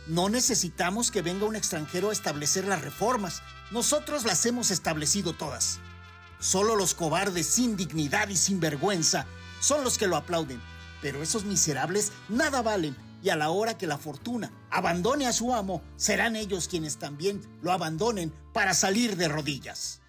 No 0.05 0.27
necesitamos 0.27 1.11
que 1.11 1.21
venga 1.21 1.45
un 1.45 1.55
extranjero 1.55 2.09
a 2.09 2.13
establecer 2.13 2.67
las 2.67 2.81
reformas, 2.81 3.41
nosotros 3.71 4.25
las 4.25 4.45
hemos 4.45 4.71
establecido 4.71 5.31
todas. 5.31 5.79
Solo 6.41 6.75
los 6.75 6.93
cobardes 6.93 7.47
sin 7.47 7.77
dignidad 7.77 8.27
y 8.27 8.35
sin 8.35 8.59
vergüenza 8.59 9.27
son 9.61 9.85
los 9.85 9.97
que 9.97 10.07
lo 10.07 10.17
aplauden, 10.17 10.61
pero 11.01 11.23
esos 11.23 11.45
miserables 11.45 12.11
nada 12.27 12.61
valen 12.61 12.97
y 13.21 13.29
a 13.29 13.35
la 13.35 13.51
hora 13.51 13.77
que 13.77 13.87
la 13.87 13.97
fortuna 13.97 14.51
abandone 14.69 15.27
a 15.27 15.33
su 15.33 15.53
amo, 15.53 15.81
serán 15.95 16.35
ellos 16.35 16.67
quienes 16.67 16.97
también 16.97 17.41
lo 17.61 17.71
abandonen 17.71 18.33
para 18.53 18.73
salir 18.73 19.15
de 19.17 19.27
rodillas. 19.27 20.01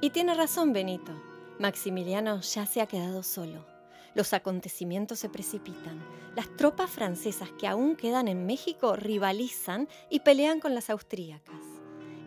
Y 0.00 0.10
tiene 0.10 0.34
razón 0.34 0.72
Benito. 0.72 1.12
Maximiliano 1.58 2.40
ya 2.40 2.64
se 2.64 2.80
ha 2.80 2.86
quedado 2.86 3.22
solo. 3.22 3.66
Los 4.14 4.32
acontecimientos 4.32 5.18
se 5.18 5.28
precipitan. 5.28 6.00
Las 6.34 6.48
tropas 6.56 6.90
francesas 6.90 7.50
que 7.58 7.66
aún 7.66 7.96
quedan 7.96 8.28
en 8.28 8.46
México 8.46 8.96
rivalizan 8.96 9.88
y 10.08 10.20
pelean 10.20 10.60
con 10.60 10.74
las 10.74 10.90
austríacas. 10.90 11.60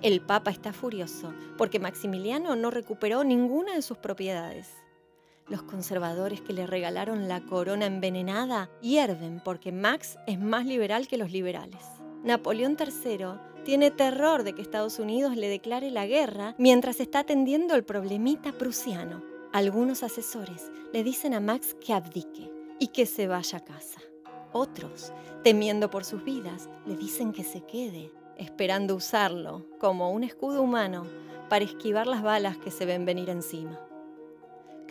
El 0.01 0.21
Papa 0.21 0.51
está 0.51 0.73
furioso 0.73 1.33
porque 1.57 1.79
Maximiliano 1.79 2.55
no 2.55 2.71
recuperó 2.71 3.23
ninguna 3.23 3.73
de 3.73 3.81
sus 3.81 3.97
propiedades. 3.97 4.67
Los 5.49 5.63
conservadores 5.63 6.39
que 6.41 6.53
le 6.53 6.65
regalaron 6.65 7.27
la 7.27 7.41
corona 7.41 7.85
envenenada 7.85 8.69
hierven 8.81 9.41
porque 9.43 9.73
Max 9.73 10.17
es 10.25 10.39
más 10.39 10.65
liberal 10.65 11.07
que 11.07 11.17
los 11.17 11.31
liberales. 11.31 11.81
Napoleón 12.23 12.77
III 12.79 13.63
tiene 13.65 13.91
terror 13.91 14.43
de 14.43 14.53
que 14.53 14.61
Estados 14.61 14.99
Unidos 14.99 15.35
le 15.35 15.49
declare 15.49 15.91
la 15.91 16.05
guerra 16.05 16.55
mientras 16.57 17.01
está 17.01 17.19
atendiendo 17.19 17.75
el 17.75 17.83
problemita 17.83 18.53
prusiano. 18.53 19.21
Algunos 19.51 20.01
asesores 20.01 20.71
le 20.93 21.03
dicen 21.03 21.33
a 21.33 21.41
Max 21.41 21.75
que 21.85 21.93
abdique 21.93 22.49
y 22.79 22.87
que 22.87 23.05
se 23.05 23.27
vaya 23.27 23.57
a 23.57 23.65
casa. 23.65 24.01
Otros, 24.53 25.11
temiendo 25.43 25.89
por 25.89 26.05
sus 26.05 26.23
vidas, 26.23 26.69
le 26.85 26.95
dicen 26.95 27.33
que 27.33 27.43
se 27.43 27.61
quede, 27.65 28.11
esperando 28.37 28.95
usarlo 28.95 29.67
como 29.79 30.11
un 30.11 30.23
escudo 30.23 30.61
humano 30.61 31.05
para 31.49 31.65
esquivar 31.65 32.07
las 32.07 32.23
balas 32.23 32.57
que 32.57 32.71
se 32.71 32.85
ven 32.85 33.05
venir 33.05 33.29
encima. 33.29 33.79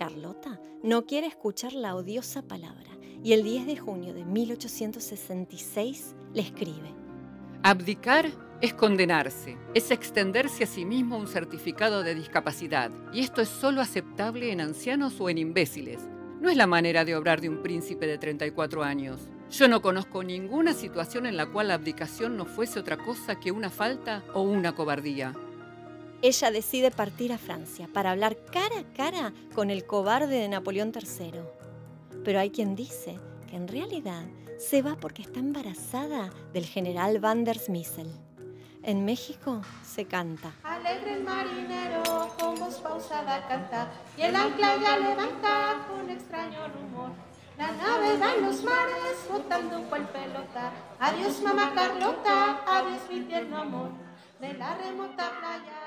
Carlota 0.03 0.61
no 0.83 1.07
quiere 1.07 1.29
escuchar 1.29 1.75
la 1.75 1.95
odiosa 1.95 2.43
palabra 2.43 2.91
y 3.23 3.35
el 3.35 3.45
10 3.45 3.67
de 3.67 3.77
junio 3.77 4.13
de 4.13 4.25
1866 4.25 6.17
le 6.35 6.43
escribe. 6.43 6.93
Abdicar 7.63 8.27
es 8.61 8.75
condenarse, 8.75 9.57
es 9.75 9.93
extenderse 9.93 10.65
a 10.65 10.67
sí 10.67 10.85
mismo 10.85 11.19
un 11.19 11.29
certificado 11.29 12.03
de 12.03 12.17
discapacidad, 12.17 12.91
y 13.13 13.21
esto 13.21 13.43
es 13.43 13.49
solo 13.49 13.81
aceptable 13.81 14.51
en 14.51 14.61
ancianos 14.61 15.21
o 15.21 15.31
en 15.31 15.39
imbéciles. 15.39 16.01
No 16.41 16.51
es 16.51 16.57
la 16.57 16.67
manera 16.67 17.05
de 17.05 17.15
obrar 17.15 17.41
de 17.41 17.49
un 17.49 17.63
príncipe 17.63 18.09
de 18.09 18.19
34 18.19 18.83
años. 18.83 19.21
Yo 19.53 19.69
no 19.69 19.83
conozco 19.83 20.25
ninguna 20.25 20.73
situación 20.73 21.27
en 21.27 21.37
la 21.37 21.47
cual 21.47 21.69
la 21.69 21.75
abdicación 21.75 22.37
no 22.37 22.45
fuese 22.45 22.81
otra 22.81 22.97
cosa 22.97 23.39
que 23.39 23.53
una 23.53 23.71
falta 23.71 24.25
o 24.35 24.43
una 24.43 24.75
cobardía. 24.75 25.33
Ella 26.23 26.53
decide 26.53 26.93
partir 26.93 27.33
a 27.33 27.39
Francia 27.39 27.89
para 27.93 28.13
hablar 28.13 28.37
cara 28.53 28.79
a 28.79 28.95
cara 28.95 29.33
con 29.57 29.71
el 29.71 29.85
cobarde 29.85 30.39
de 30.39 30.49
Napoleón 30.49 30.93
III. 30.95 31.41
Pero 32.23 32.39
hay 32.39 32.51
quien 32.51 32.77
dice 32.77 33.19
que 33.51 33.57
en 33.57 33.67
realidad 33.67 34.23
se 34.57 34.83
va 34.83 34.95
porque 34.95 35.23
está 35.23 35.41
embarazada 35.41 36.31
del 36.53 36.65
general 36.65 37.19
Van 37.19 37.43
der 37.43 37.59
Smissel. 37.59 38.09
En 38.85 39.05
México 39.05 39.63
se 39.85 40.05
canta. 40.05 40.53
Alegre 40.63 41.15
el 41.15 41.25
marinero 41.25 42.03
con 42.39 42.55
voz 42.55 42.77
pausada 42.77 43.49
canta 43.49 43.93
y 44.17 44.23
el 44.23 44.37
ancla 44.37 44.77
ya 44.77 44.99
levanta 44.99 45.87
con 45.89 46.09
extraño 46.09 46.69
rumor. 46.69 47.11
La 47.59 47.73
nave 47.73 48.17
va 48.19 48.35
en 48.35 48.43
los 48.47 48.63
mares 48.63 49.17
flotando 49.27 49.89
cual 49.89 50.09
pelota. 50.11 50.73
Adiós 51.01 51.43
mamá 51.43 51.73
Carlota, 51.75 52.63
adiós 52.65 53.03
mi 53.11 53.23
tierno 53.23 53.59
amor. 53.59 53.91
De 54.41 54.53
la 54.55 54.77
remota 54.77 55.31
playa. 55.41 55.82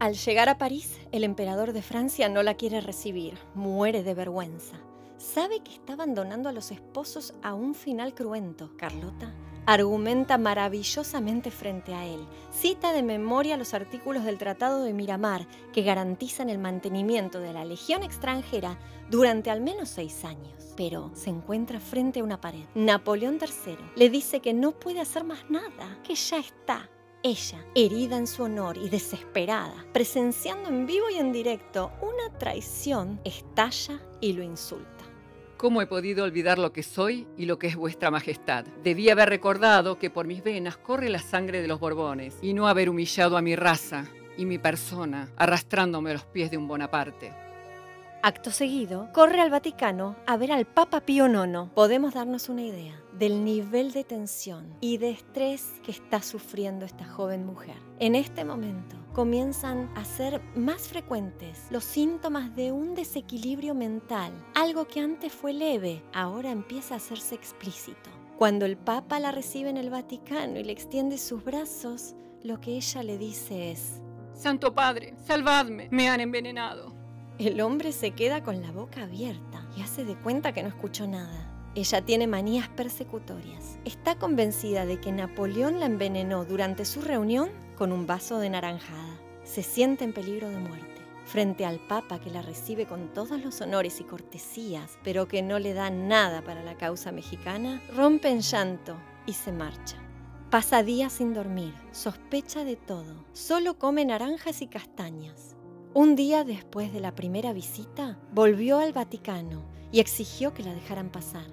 Al 0.00 0.14
llegar 0.14 0.48
a 0.48 0.56
París, 0.56 0.98
el 1.12 1.24
emperador 1.24 1.74
de 1.74 1.82
Francia 1.82 2.30
no 2.30 2.42
la 2.42 2.54
quiere 2.54 2.80
recibir, 2.80 3.36
muere 3.54 4.02
de 4.02 4.14
vergüenza. 4.14 4.80
Sabe 5.18 5.60
que 5.60 5.74
está 5.74 5.92
abandonando 5.92 6.48
a 6.48 6.52
los 6.52 6.70
esposos 6.70 7.34
a 7.42 7.52
un 7.52 7.74
final 7.74 8.14
cruento. 8.14 8.70
Carlota 8.78 9.34
argumenta 9.66 10.38
maravillosamente 10.38 11.50
frente 11.50 11.92
a 11.92 12.06
él. 12.06 12.26
Cita 12.50 12.94
de 12.94 13.02
memoria 13.02 13.58
los 13.58 13.74
artículos 13.74 14.24
del 14.24 14.38
Tratado 14.38 14.82
de 14.84 14.94
Miramar 14.94 15.46
que 15.74 15.82
garantizan 15.82 16.48
el 16.48 16.58
mantenimiento 16.58 17.38
de 17.38 17.52
la 17.52 17.66
legión 17.66 18.02
extranjera 18.02 18.78
durante 19.10 19.50
al 19.50 19.60
menos 19.60 19.90
seis 19.90 20.24
años. 20.24 20.72
Pero 20.78 21.10
se 21.14 21.28
encuentra 21.28 21.78
frente 21.78 22.20
a 22.20 22.24
una 22.24 22.40
pared. 22.40 22.64
Napoleón 22.74 23.38
III 23.38 23.76
le 23.96 24.08
dice 24.08 24.40
que 24.40 24.54
no 24.54 24.72
puede 24.72 25.00
hacer 25.00 25.24
más 25.24 25.50
nada, 25.50 25.98
que 26.02 26.14
ya 26.14 26.38
está. 26.38 26.88
Ella, 27.22 27.62
herida 27.74 28.16
en 28.16 28.26
su 28.26 28.44
honor 28.44 28.78
y 28.78 28.88
desesperada, 28.88 29.84
presenciando 29.92 30.70
en 30.70 30.86
vivo 30.86 31.10
y 31.10 31.16
en 31.18 31.32
directo 31.32 31.92
una 32.00 32.38
traición, 32.38 33.20
estalla 33.24 34.00
y 34.22 34.32
lo 34.32 34.42
insulta. 34.42 35.04
¿Cómo 35.58 35.82
he 35.82 35.86
podido 35.86 36.24
olvidar 36.24 36.58
lo 36.58 36.72
que 36.72 36.82
soy 36.82 37.28
y 37.36 37.44
lo 37.44 37.58
que 37.58 37.66
es 37.66 37.76
vuestra 37.76 38.10
majestad? 38.10 38.64
Debí 38.82 39.10
haber 39.10 39.28
recordado 39.28 39.98
que 39.98 40.08
por 40.08 40.26
mis 40.26 40.42
venas 40.42 40.78
corre 40.78 41.10
la 41.10 41.18
sangre 41.18 41.60
de 41.60 41.68
los 41.68 41.78
Borbones 41.78 42.38
y 42.40 42.54
no 42.54 42.68
haber 42.68 42.88
humillado 42.88 43.36
a 43.36 43.42
mi 43.42 43.54
raza 43.54 44.06
y 44.38 44.46
mi 44.46 44.56
persona 44.56 45.30
arrastrándome 45.36 46.12
a 46.12 46.14
los 46.14 46.24
pies 46.24 46.50
de 46.50 46.56
un 46.56 46.66
Bonaparte. 46.66 47.49
Acto 48.22 48.50
seguido, 48.50 49.08
corre 49.14 49.40
al 49.40 49.48
Vaticano 49.48 50.14
a 50.26 50.36
ver 50.36 50.52
al 50.52 50.66
Papa 50.66 51.00
Pío 51.00 51.26
IX. 51.26 51.70
Podemos 51.74 52.12
darnos 52.12 52.50
una 52.50 52.60
idea 52.60 53.02
del 53.18 53.44
nivel 53.46 53.92
de 53.92 54.04
tensión 54.04 54.76
y 54.82 54.98
de 54.98 55.08
estrés 55.08 55.80
que 55.82 55.90
está 55.90 56.20
sufriendo 56.20 56.84
esta 56.84 57.06
joven 57.06 57.46
mujer. 57.46 57.76
En 57.98 58.14
este 58.14 58.44
momento 58.44 58.96
comienzan 59.14 59.90
a 59.96 60.04
ser 60.04 60.42
más 60.54 60.88
frecuentes 60.88 61.66
los 61.70 61.82
síntomas 61.82 62.54
de 62.54 62.72
un 62.72 62.94
desequilibrio 62.94 63.74
mental. 63.74 64.34
Algo 64.54 64.86
que 64.86 65.00
antes 65.00 65.32
fue 65.32 65.54
leve, 65.54 66.02
ahora 66.12 66.50
empieza 66.50 66.92
a 66.92 66.98
hacerse 66.98 67.34
explícito. 67.34 68.10
Cuando 68.36 68.66
el 68.66 68.76
Papa 68.76 69.18
la 69.18 69.32
recibe 69.32 69.70
en 69.70 69.78
el 69.78 69.88
Vaticano 69.88 70.58
y 70.58 70.64
le 70.64 70.72
extiende 70.72 71.16
sus 71.16 71.42
brazos, 71.42 72.14
lo 72.42 72.60
que 72.60 72.76
ella 72.76 73.02
le 73.02 73.16
dice 73.16 73.70
es, 73.70 74.02
Santo 74.34 74.74
Padre, 74.74 75.14
salvadme, 75.24 75.88
me 75.90 76.10
han 76.10 76.20
envenenado. 76.20 76.99
El 77.40 77.62
hombre 77.62 77.92
se 77.92 78.10
queda 78.10 78.42
con 78.42 78.60
la 78.60 78.70
boca 78.70 79.04
abierta 79.04 79.66
y 79.74 79.80
hace 79.80 80.04
de 80.04 80.14
cuenta 80.14 80.52
que 80.52 80.62
no 80.62 80.68
escuchó 80.68 81.06
nada. 81.06 81.72
Ella 81.74 82.04
tiene 82.04 82.26
manías 82.26 82.68
persecutorias. 82.68 83.78
Está 83.86 84.16
convencida 84.16 84.84
de 84.84 85.00
que 85.00 85.10
Napoleón 85.10 85.80
la 85.80 85.86
envenenó 85.86 86.44
durante 86.44 86.84
su 86.84 87.00
reunión 87.00 87.48
con 87.78 87.92
un 87.92 88.06
vaso 88.06 88.40
de 88.40 88.50
naranjada. 88.50 89.18
Se 89.42 89.62
siente 89.62 90.04
en 90.04 90.12
peligro 90.12 90.50
de 90.50 90.58
muerte. 90.58 91.00
Frente 91.24 91.64
al 91.64 91.80
Papa 91.80 92.20
que 92.20 92.28
la 92.28 92.42
recibe 92.42 92.84
con 92.84 93.08
todos 93.14 93.42
los 93.42 93.58
honores 93.62 94.02
y 94.02 94.04
cortesías, 94.04 94.98
pero 95.02 95.26
que 95.26 95.40
no 95.40 95.58
le 95.58 95.72
da 95.72 95.88
nada 95.88 96.42
para 96.42 96.62
la 96.62 96.76
causa 96.76 97.10
mexicana, 97.10 97.80
rompe 97.96 98.28
en 98.28 98.42
llanto 98.42 98.98
y 99.24 99.32
se 99.32 99.50
marcha. 99.50 99.96
Pasa 100.50 100.82
días 100.82 101.14
sin 101.14 101.32
dormir, 101.32 101.72
sospecha 101.90 102.64
de 102.64 102.76
todo, 102.76 103.24
solo 103.32 103.78
come 103.78 104.04
naranjas 104.04 104.60
y 104.60 104.66
castañas. 104.66 105.56
Un 105.92 106.14
día 106.14 106.44
después 106.44 106.92
de 106.92 107.00
la 107.00 107.16
primera 107.16 107.52
visita, 107.52 108.16
volvió 108.32 108.78
al 108.78 108.92
Vaticano 108.92 109.64
y 109.90 109.98
exigió 109.98 110.54
que 110.54 110.62
la 110.62 110.72
dejaran 110.72 111.10
pasar. 111.10 111.46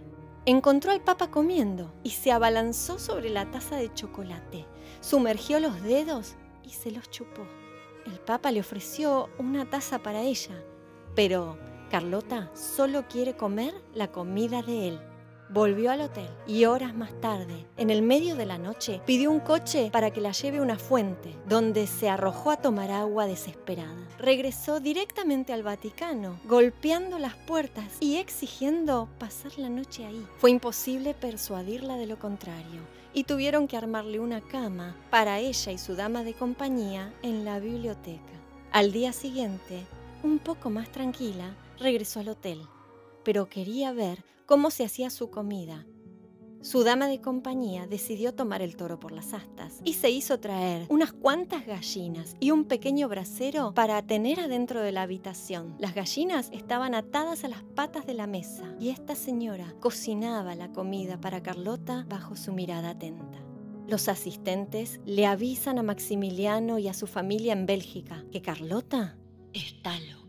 Encontró 0.46 0.92
al 0.92 1.02
Papa 1.02 1.32
comiendo 1.32 1.92
y 2.04 2.12
se 2.12 2.32
abalanzó 2.32 3.00
sobre 3.00 3.32
la 3.32 3.50
taza 3.50 3.78
de 3.78 3.92
chocolate, 3.92 4.68
sumergió 5.02 5.60
los 5.60 5.82
dedos 5.82 6.36
y 6.64 6.70
se 6.70 6.92
los 6.92 7.10
chupó. 7.10 7.48
El 8.06 8.20
Papa 8.20 8.52
le 8.52 8.60
ofreció 8.60 9.28
una 9.40 9.68
taza 9.72 10.04
para 10.04 10.22
ella, 10.22 10.64
pero 11.16 11.58
Carlota 11.90 12.52
solo 12.54 13.08
quiere 13.08 13.36
comer 13.36 13.74
la 13.96 14.12
comida 14.12 14.62
de 14.62 14.90
él. 14.90 15.00
Volvió 15.50 15.92
al 15.92 16.02
hotel 16.02 16.28
y 16.46 16.66
horas 16.66 16.94
más 16.94 17.12
tarde, 17.22 17.66
en 17.78 17.90
el 17.90 18.02
medio 18.02 18.36
de 18.36 18.46
la 18.46 18.58
noche, 18.58 19.00
pidió 19.06 19.32
un 19.32 19.40
coche 19.40 19.90
para 19.94 20.12
que 20.12 20.20
la 20.20 20.34
lleve 20.34 20.58
a 20.58 20.62
una 20.62 20.78
fuente, 20.78 21.34
donde 21.48 21.88
se 21.88 22.10
arrojó 22.10 22.52
a 22.52 22.58
tomar 22.58 22.92
agua 22.92 23.28
desesperada. 23.28 23.96
Regresó 24.20 24.82
directamente 24.82 25.54
al 25.54 25.64
Vaticano, 25.64 26.38
golpeando 26.44 27.18
las 27.18 27.36
puertas 27.36 27.86
y 28.02 28.18
exigiendo 28.18 29.08
pasar 29.20 29.58
la 29.58 29.70
noche 29.70 30.06
ahí. 30.06 30.28
Fue 30.38 30.52
imposible 30.52 31.14
persuadirla 31.14 31.96
de 31.96 32.08
lo 32.08 32.20
contrario 32.20 32.82
y 33.14 33.24
tuvieron 33.24 33.70
que 33.70 33.78
armarle 33.78 34.20
una 34.20 34.42
cama 34.42 34.98
para 35.10 35.40
ella 35.40 35.72
y 35.72 35.78
su 35.78 35.96
dama 35.96 36.24
de 36.24 36.34
compañía 36.34 37.14
en 37.24 37.46
la 37.46 37.60
biblioteca. 37.60 38.22
Al 38.74 38.92
día 38.92 39.14
siguiente, 39.14 39.86
un 40.24 40.40
poco 40.40 40.70
más 40.70 40.92
tranquila, 40.92 41.56
regresó 41.80 42.20
al 42.20 42.30
hotel, 42.30 42.68
pero 43.28 43.50
quería 43.50 43.92
ver 43.92 44.24
cómo 44.46 44.72
se 44.72 44.86
hacía 44.86 45.10
su 45.10 45.30
comida. 45.30 45.86
Su 46.62 46.86
dama 46.86 47.08
de 47.08 47.20
compañía 47.20 47.86
decidió 47.86 48.34
tomar 48.34 48.62
el 48.62 48.78
toro 48.78 49.02
por 49.02 49.12
las 49.12 49.34
astas 49.34 49.82
y 49.84 49.96
se 49.96 50.10
hizo 50.10 50.40
traer 50.40 50.86
unas 50.88 51.12
cuantas 51.12 51.66
gallinas 51.66 52.38
y 52.40 52.52
un 52.52 52.64
pequeño 52.64 53.10
brasero 53.10 53.74
para 53.74 54.02
tener 54.02 54.40
adentro 54.40 54.82
de 54.82 54.94
la 54.94 55.02
habitación. 55.02 55.76
Las 55.78 55.94
gallinas 55.94 56.50
estaban 56.54 56.96
atadas 56.96 57.44
a 57.44 57.50
las 57.50 57.64
patas 57.64 58.06
de 58.06 58.14
la 58.14 58.28
mesa 58.28 58.74
y 58.80 58.92
esta 58.92 59.14
señora 59.14 59.76
cocinaba 59.82 60.56
la 60.56 60.72
comida 60.72 61.20
para 61.20 61.44
Carlota 61.44 62.06
bajo 62.08 62.38
su 62.38 62.54
mirada 62.54 62.92
atenta. 62.92 63.44
Los 63.90 64.08
asistentes 64.08 65.02
le 65.06 65.26
avisan 65.26 65.80
a 65.80 65.84
Maximiliano 65.84 66.80
y 66.80 66.88
a 66.88 66.94
su 66.94 67.08
familia 67.08 67.52
en 67.52 67.66
Bélgica 67.66 68.24
que 68.32 68.42
Carlota 68.42 69.18
está 69.52 70.00
loca. 70.00 70.27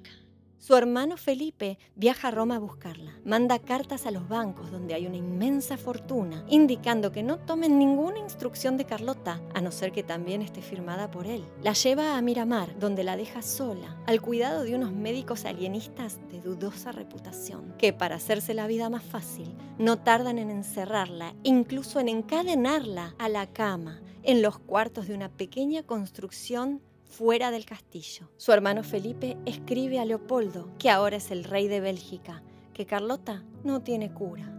Su 0.69 0.77
hermano 0.77 1.17
Felipe 1.17 1.79
viaja 1.97 2.29
a 2.29 2.31
Roma 2.31 2.57
a 2.57 2.59
buscarla. 2.59 3.19
Manda 3.25 3.59
cartas 3.59 4.05
a 4.05 4.11
los 4.11 4.29
bancos 4.29 4.71
donde 4.71 4.93
hay 4.93 5.07
una 5.07 5.17
inmensa 5.17 5.79
fortuna, 5.79 6.45
indicando 6.47 7.11
que 7.11 7.23
no 7.23 7.39
tomen 7.39 7.79
ninguna 7.79 8.19
instrucción 8.19 8.77
de 8.77 8.85
Carlota, 8.85 9.41
a 9.55 9.63
no 9.63 9.73
ser 9.73 9.93
que 9.93 10.03
también 10.03 10.43
esté 10.43 10.61
firmada 10.61 11.11
por 11.11 11.27
él. 11.27 11.43
La 11.63 11.73
lleva 11.73 12.19
a 12.19 12.21
Miramar, 12.21 12.79
donde 12.79 13.03
la 13.03 13.17
deja 13.17 13.41
sola, 13.41 13.97
al 14.05 14.21
cuidado 14.21 14.63
de 14.63 14.75
unos 14.75 14.93
médicos 14.93 15.47
alienistas 15.47 16.19
de 16.31 16.43
dudosa 16.43 16.93
reputación, 16.93 17.75
que 17.79 17.95
para 17.95 18.17
hacerse 18.17 18.53
la 18.53 18.67
vida 18.67 18.91
más 18.91 19.05
fácil, 19.05 19.57
no 19.79 19.97
tardan 19.97 20.37
en 20.37 20.51
encerrarla, 20.51 21.35
incluso 21.45 21.99
en 21.99 22.11
encadenarla 22.11 23.15
a 23.19 23.31
la 23.31 23.47
cama, 23.47 24.03
en 24.23 24.43
los 24.43 24.59
cuartos 24.59 25.09
de 25.09 25.15
una 25.15 25.31
pequeña 25.31 25.83
construcción 25.83 26.83
fuera 27.09 27.51
del 27.51 27.65
castillo. 27.65 28.31
Su 28.37 28.53
hermano 28.53 28.83
Felipe 28.85 29.37
escribe 29.47 29.99
a 29.99 30.05
Leopoldo, 30.05 30.71
que 30.79 30.91
ahora 30.91 31.17
es 31.17 31.31
el 31.31 31.45
rey 31.45 31.67
de 31.67 31.81
Bélgica, 31.81 32.43
que 32.75 32.87
Carlota 32.87 33.43
no 33.65 33.83
tiene 33.83 34.13
cura. 34.13 34.55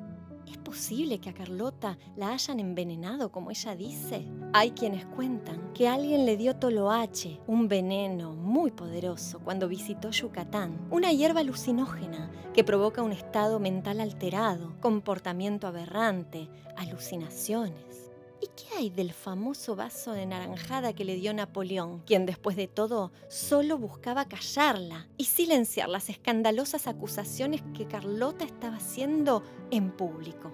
¿Es 0.50 0.58
posible 0.58 1.20
que 1.20 1.30
a 1.30 1.34
Carlota 1.34 2.00
la 2.16 2.34
hayan 2.34 2.60
envenenado 2.60 3.32
como 3.32 3.52
ella 3.52 3.76
dice? 3.76 4.26
Hay 4.52 4.72
quienes 4.72 5.06
cuentan 5.06 5.72
que 5.74 5.88
alguien 5.88 6.26
le 6.26 6.38
dio 6.38 6.56
toloache, 6.56 7.40
un 7.46 7.68
veneno 7.68 8.34
muy 8.34 8.72
poderoso, 8.72 9.40
cuando 9.40 9.68
visitó 9.68 10.10
Yucatán, 10.10 10.88
una 10.90 11.14
hierba 11.14 11.42
alucinógena 11.42 12.32
que 12.52 12.64
provoca 12.64 13.04
un 13.04 13.12
estado 13.12 13.60
mental 13.60 14.00
alterado, 14.00 14.74
comportamiento 14.82 15.68
aberrante, 15.68 16.50
alucinaciones. 16.76 17.89
¿Y 18.42 18.48
qué 18.48 18.76
hay 18.78 18.90
del 18.90 19.12
famoso 19.12 19.76
vaso 19.76 20.14
de 20.14 20.26
naranjada 20.26 20.94
que 20.94 21.04
le 21.04 21.16
dio 21.16 21.34
Napoleón, 21.34 22.00
quien 22.06 22.26
después 22.26 22.56
de 22.56 22.68
todo 22.68 23.12
solo 23.28 23.78
buscaba 23.78 24.26
callarla 24.26 25.08
y 25.18 25.26
silenciar 25.26 25.90
las 25.90 26.10
escandalosas 26.10 26.88
acusaciones 26.88 27.62
que 27.76 27.86
Carlota 27.86 28.46
estaba 28.46 28.78
haciendo 28.78 29.44
en 29.72 29.92
público? 29.92 30.54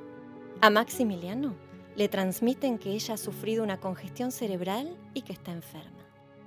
A 0.61 0.69
Maximiliano 0.69 1.55
le 1.95 2.09
transmiten 2.09 2.77
que 2.79 2.91
ella 2.91 3.13
ha 3.13 3.17
sufrido 3.17 3.63
una 3.63 3.79
congestión 3.79 4.31
cerebral 4.31 4.97
y 5.13 5.21
que 5.21 5.33
está 5.33 5.51
enferma. 5.51 5.91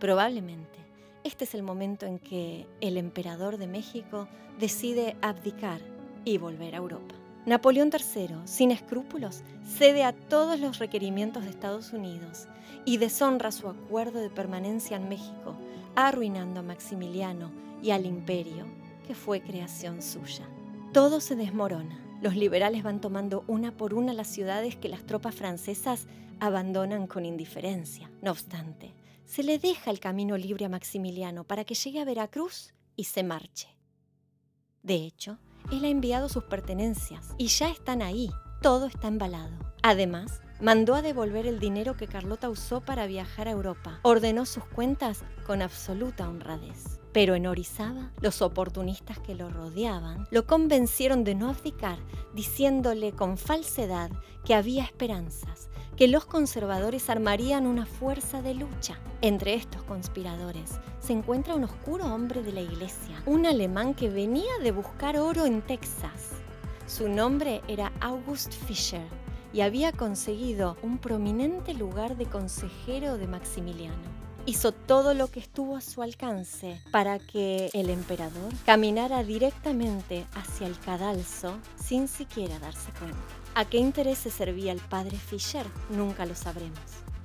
Probablemente 0.00 0.78
este 1.24 1.44
es 1.44 1.54
el 1.54 1.62
momento 1.62 2.06
en 2.06 2.18
que 2.18 2.66
el 2.80 2.96
emperador 2.96 3.58
de 3.58 3.66
México 3.66 4.28
decide 4.58 5.16
abdicar 5.20 5.80
y 6.24 6.38
volver 6.38 6.74
a 6.74 6.78
Europa. 6.78 7.14
Napoleón 7.48 7.90
III, 7.90 8.36
sin 8.44 8.70
escrúpulos, 8.70 9.42
cede 9.64 10.04
a 10.04 10.12
todos 10.12 10.60
los 10.60 10.78
requerimientos 10.78 11.44
de 11.44 11.50
Estados 11.50 11.94
Unidos 11.94 12.46
y 12.84 12.98
deshonra 12.98 13.52
su 13.52 13.68
acuerdo 13.68 14.20
de 14.20 14.28
permanencia 14.28 14.98
en 14.98 15.08
México, 15.08 15.56
arruinando 15.96 16.60
a 16.60 16.62
Maximiliano 16.62 17.50
y 17.82 17.92
al 17.92 18.04
imperio, 18.04 18.66
que 19.06 19.14
fue 19.14 19.40
creación 19.40 20.02
suya. 20.02 20.46
Todo 20.92 21.22
se 21.22 21.36
desmorona. 21.36 21.98
Los 22.20 22.36
liberales 22.36 22.82
van 22.82 23.00
tomando 23.00 23.44
una 23.46 23.74
por 23.74 23.94
una 23.94 24.12
las 24.12 24.28
ciudades 24.28 24.76
que 24.76 24.90
las 24.90 25.06
tropas 25.06 25.34
francesas 25.34 26.06
abandonan 26.40 27.06
con 27.06 27.24
indiferencia. 27.24 28.10
No 28.20 28.32
obstante, 28.32 28.92
se 29.24 29.42
le 29.42 29.58
deja 29.58 29.90
el 29.90 30.00
camino 30.00 30.36
libre 30.36 30.66
a 30.66 30.68
Maximiliano 30.68 31.44
para 31.44 31.64
que 31.64 31.74
llegue 31.74 32.00
a 32.00 32.04
Veracruz 32.04 32.74
y 32.94 33.04
se 33.04 33.22
marche. 33.22 33.68
De 34.82 34.96
hecho, 34.96 35.38
él 35.70 35.84
ha 35.84 35.88
enviado 35.88 36.28
sus 36.28 36.44
pertenencias 36.44 37.34
y 37.36 37.48
ya 37.48 37.68
están 37.70 38.02
ahí. 38.02 38.30
Todo 38.60 38.86
está 38.86 39.08
embalado. 39.08 39.52
Además, 39.82 40.40
mandó 40.60 40.94
a 40.94 41.02
devolver 41.02 41.46
el 41.46 41.60
dinero 41.60 41.96
que 41.96 42.08
Carlota 42.08 42.48
usó 42.48 42.80
para 42.80 43.06
viajar 43.06 43.48
a 43.48 43.52
Europa. 43.52 44.00
Ordenó 44.02 44.46
sus 44.46 44.64
cuentas 44.64 45.22
con 45.46 45.62
absoluta 45.62 46.28
honradez. 46.28 46.98
Pero 47.12 47.34
en 47.34 47.46
Orizaba, 47.46 48.12
los 48.20 48.42
oportunistas 48.42 49.18
que 49.20 49.34
lo 49.34 49.48
rodeaban 49.48 50.26
lo 50.30 50.46
convencieron 50.46 51.24
de 51.24 51.34
no 51.34 51.48
abdicar, 51.48 51.98
diciéndole 52.34 53.12
con 53.12 53.38
falsedad 53.38 54.10
que 54.44 54.54
había 54.54 54.84
esperanzas, 54.84 55.68
que 55.96 56.08
los 56.08 56.26
conservadores 56.26 57.08
armarían 57.10 57.66
una 57.66 57.86
fuerza 57.86 58.42
de 58.42 58.54
lucha. 58.54 58.98
Entre 59.20 59.54
estos 59.54 59.82
conspiradores 59.82 60.78
se 61.08 61.14
encuentra 61.14 61.54
un 61.54 61.64
oscuro 61.64 62.04
hombre 62.04 62.42
de 62.42 62.52
la 62.52 62.60
iglesia, 62.60 63.22
un 63.24 63.46
alemán 63.46 63.94
que 63.94 64.10
venía 64.10 64.52
de 64.62 64.72
buscar 64.72 65.16
oro 65.16 65.46
en 65.46 65.62
Texas. 65.62 66.32
Su 66.86 67.08
nombre 67.08 67.62
era 67.66 67.90
August 68.02 68.52
Fischer 68.52 69.06
y 69.54 69.62
había 69.62 69.90
conseguido 69.90 70.76
un 70.82 70.98
prominente 70.98 71.72
lugar 71.72 72.18
de 72.18 72.26
consejero 72.26 73.16
de 73.16 73.26
Maximiliano 73.26 74.18
hizo 74.44 74.72
todo 74.72 75.12
lo 75.12 75.28
que 75.28 75.40
estuvo 75.40 75.76
a 75.76 75.82
su 75.82 76.02
alcance 76.02 76.80
para 76.90 77.18
que 77.18 77.68
el 77.74 77.90
emperador 77.90 78.52
caminara 78.64 79.22
directamente 79.22 80.26
hacia 80.34 80.66
el 80.66 80.78
cadalso 80.78 81.58
sin 81.76 82.08
siquiera 82.08 82.58
darse 82.58 82.90
cuenta. 82.98 83.18
¿A 83.54 83.66
qué 83.66 83.76
intereses 83.78 84.32
servía 84.32 84.72
el 84.72 84.80
padre 84.80 85.18
Fischer? 85.18 85.66
Nunca 85.90 86.24
lo 86.24 86.34
sabremos. 86.34 86.80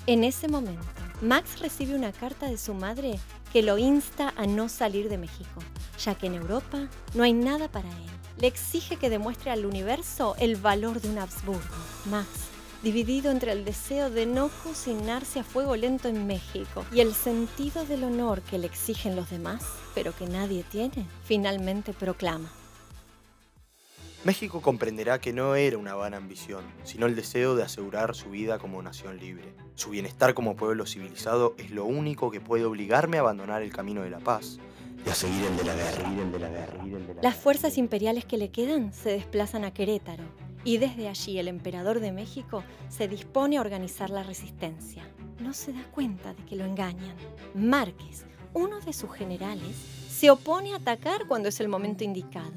En 0.06 0.26
ese 0.26 0.50
momento, 0.50 0.86
Max 1.22 1.62
recibe 1.62 1.96
una 1.96 2.12
carta 2.12 2.48
de 2.48 2.58
su 2.58 2.74
madre 2.74 3.18
que 3.54 3.62
lo 3.62 3.78
insta 3.78 4.34
a 4.36 4.48
no 4.48 4.68
salir 4.68 5.10
de 5.10 5.20
México, 5.20 5.62
ya 6.04 6.16
que 6.16 6.26
en 6.26 6.34
Europa 6.34 6.90
no 7.14 7.24
hay 7.24 7.34
nada 7.34 7.68
para 7.68 7.88
él. 7.88 8.10
Le 8.40 8.48
exige 8.48 8.98
que 8.98 9.12
demuestre 9.12 9.52
al 9.52 9.68
universo 9.68 10.36
el 10.40 10.56
valor 10.56 11.00
de 11.00 11.10
un 11.10 11.20
Habsburgo. 11.20 11.62
Max 12.10 12.28
dividido 12.82 13.32
entre 13.32 13.52
el 13.52 13.64
deseo 13.64 14.10
de 14.10 14.26
no 14.26 14.50
cocinarse 14.64 15.40
a 15.40 15.44
fuego 15.44 15.76
lento 15.76 16.10
en 16.10 16.28
México 16.28 16.84
y 16.92 17.00
el 17.00 17.14
sentido 17.14 17.86
del 17.86 18.04
honor 18.04 18.42
que 18.42 18.58
le 18.58 18.68
exigen 18.68 19.16
los 19.16 19.30
demás, 19.30 19.64
pero 19.94 20.14
que 20.16 20.26
nadie 20.26 20.66
tiene, 20.70 21.08
finalmente 21.24 21.94
proclama. 21.94 22.52
México 24.24 24.62
comprenderá 24.62 25.20
que 25.20 25.34
no 25.34 25.56
era 25.56 25.78
una 25.78 25.96
vana 25.96 26.16
ambición, 26.16 26.64
sino 26.86 27.08
el 27.08 27.16
deseo 27.16 27.56
de 27.56 27.64
asegurar 27.64 28.16
su 28.16 28.30
vida 28.30 28.58
como 28.58 28.82
nación 28.82 29.18
libre. 29.18 29.54
Su 29.76 29.90
bienestar 29.90 30.34
como 30.34 30.56
pueblo 30.56 30.86
civilizado 30.86 31.56
es 31.58 31.72
lo 31.72 31.84
único 31.84 32.32
que 32.32 32.40
puede 32.40 32.64
obligarme 32.64 33.18
a 33.18 33.20
abandonar 33.20 33.62
el 33.64 33.74
camino 33.74 34.02
de 34.02 34.10
la 34.10 34.20
paz 34.20 34.60
y 35.06 35.10
a 35.10 35.14
seguir 35.14 35.44
el 35.44 35.58
de 35.58 35.66
la 35.66 35.76
guerra. 35.76 36.86
Las 37.22 37.36
fuerzas 37.36 37.78
imperiales 37.78 38.24
que 38.24 38.38
le 38.38 38.50
quedan 38.50 38.94
se 38.94 39.10
desplazan 39.10 39.66
a 39.66 39.74
Querétaro, 39.74 40.24
y 40.64 40.78
desde 40.78 41.10
allí 41.10 41.38
el 41.38 41.50
emperador 41.50 42.00
de 42.00 42.14
México 42.14 42.64
se 42.88 43.10
dispone 43.10 43.58
a 43.58 43.62
organizar 43.62 44.10
la 44.10 44.24
resistencia. 44.24 45.04
No 45.42 45.52
se 45.54 45.74
da 45.74 45.84
cuenta 45.92 46.34
de 46.34 46.46
que 46.46 46.56
lo 46.56 46.64
engañan. 46.64 47.18
Márquez, 47.54 48.26
uno 48.54 48.80
de 48.80 48.94
sus 48.94 49.12
generales, 49.12 49.76
se 50.10 50.30
opone 50.30 50.72
a 50.72 50.78
atacar 50.78 51.28
cuando 51.28 51.50
es 51.50 51.60
el 51.60 51.68
momento 51.68 52.06
indicado. 52.06 52.54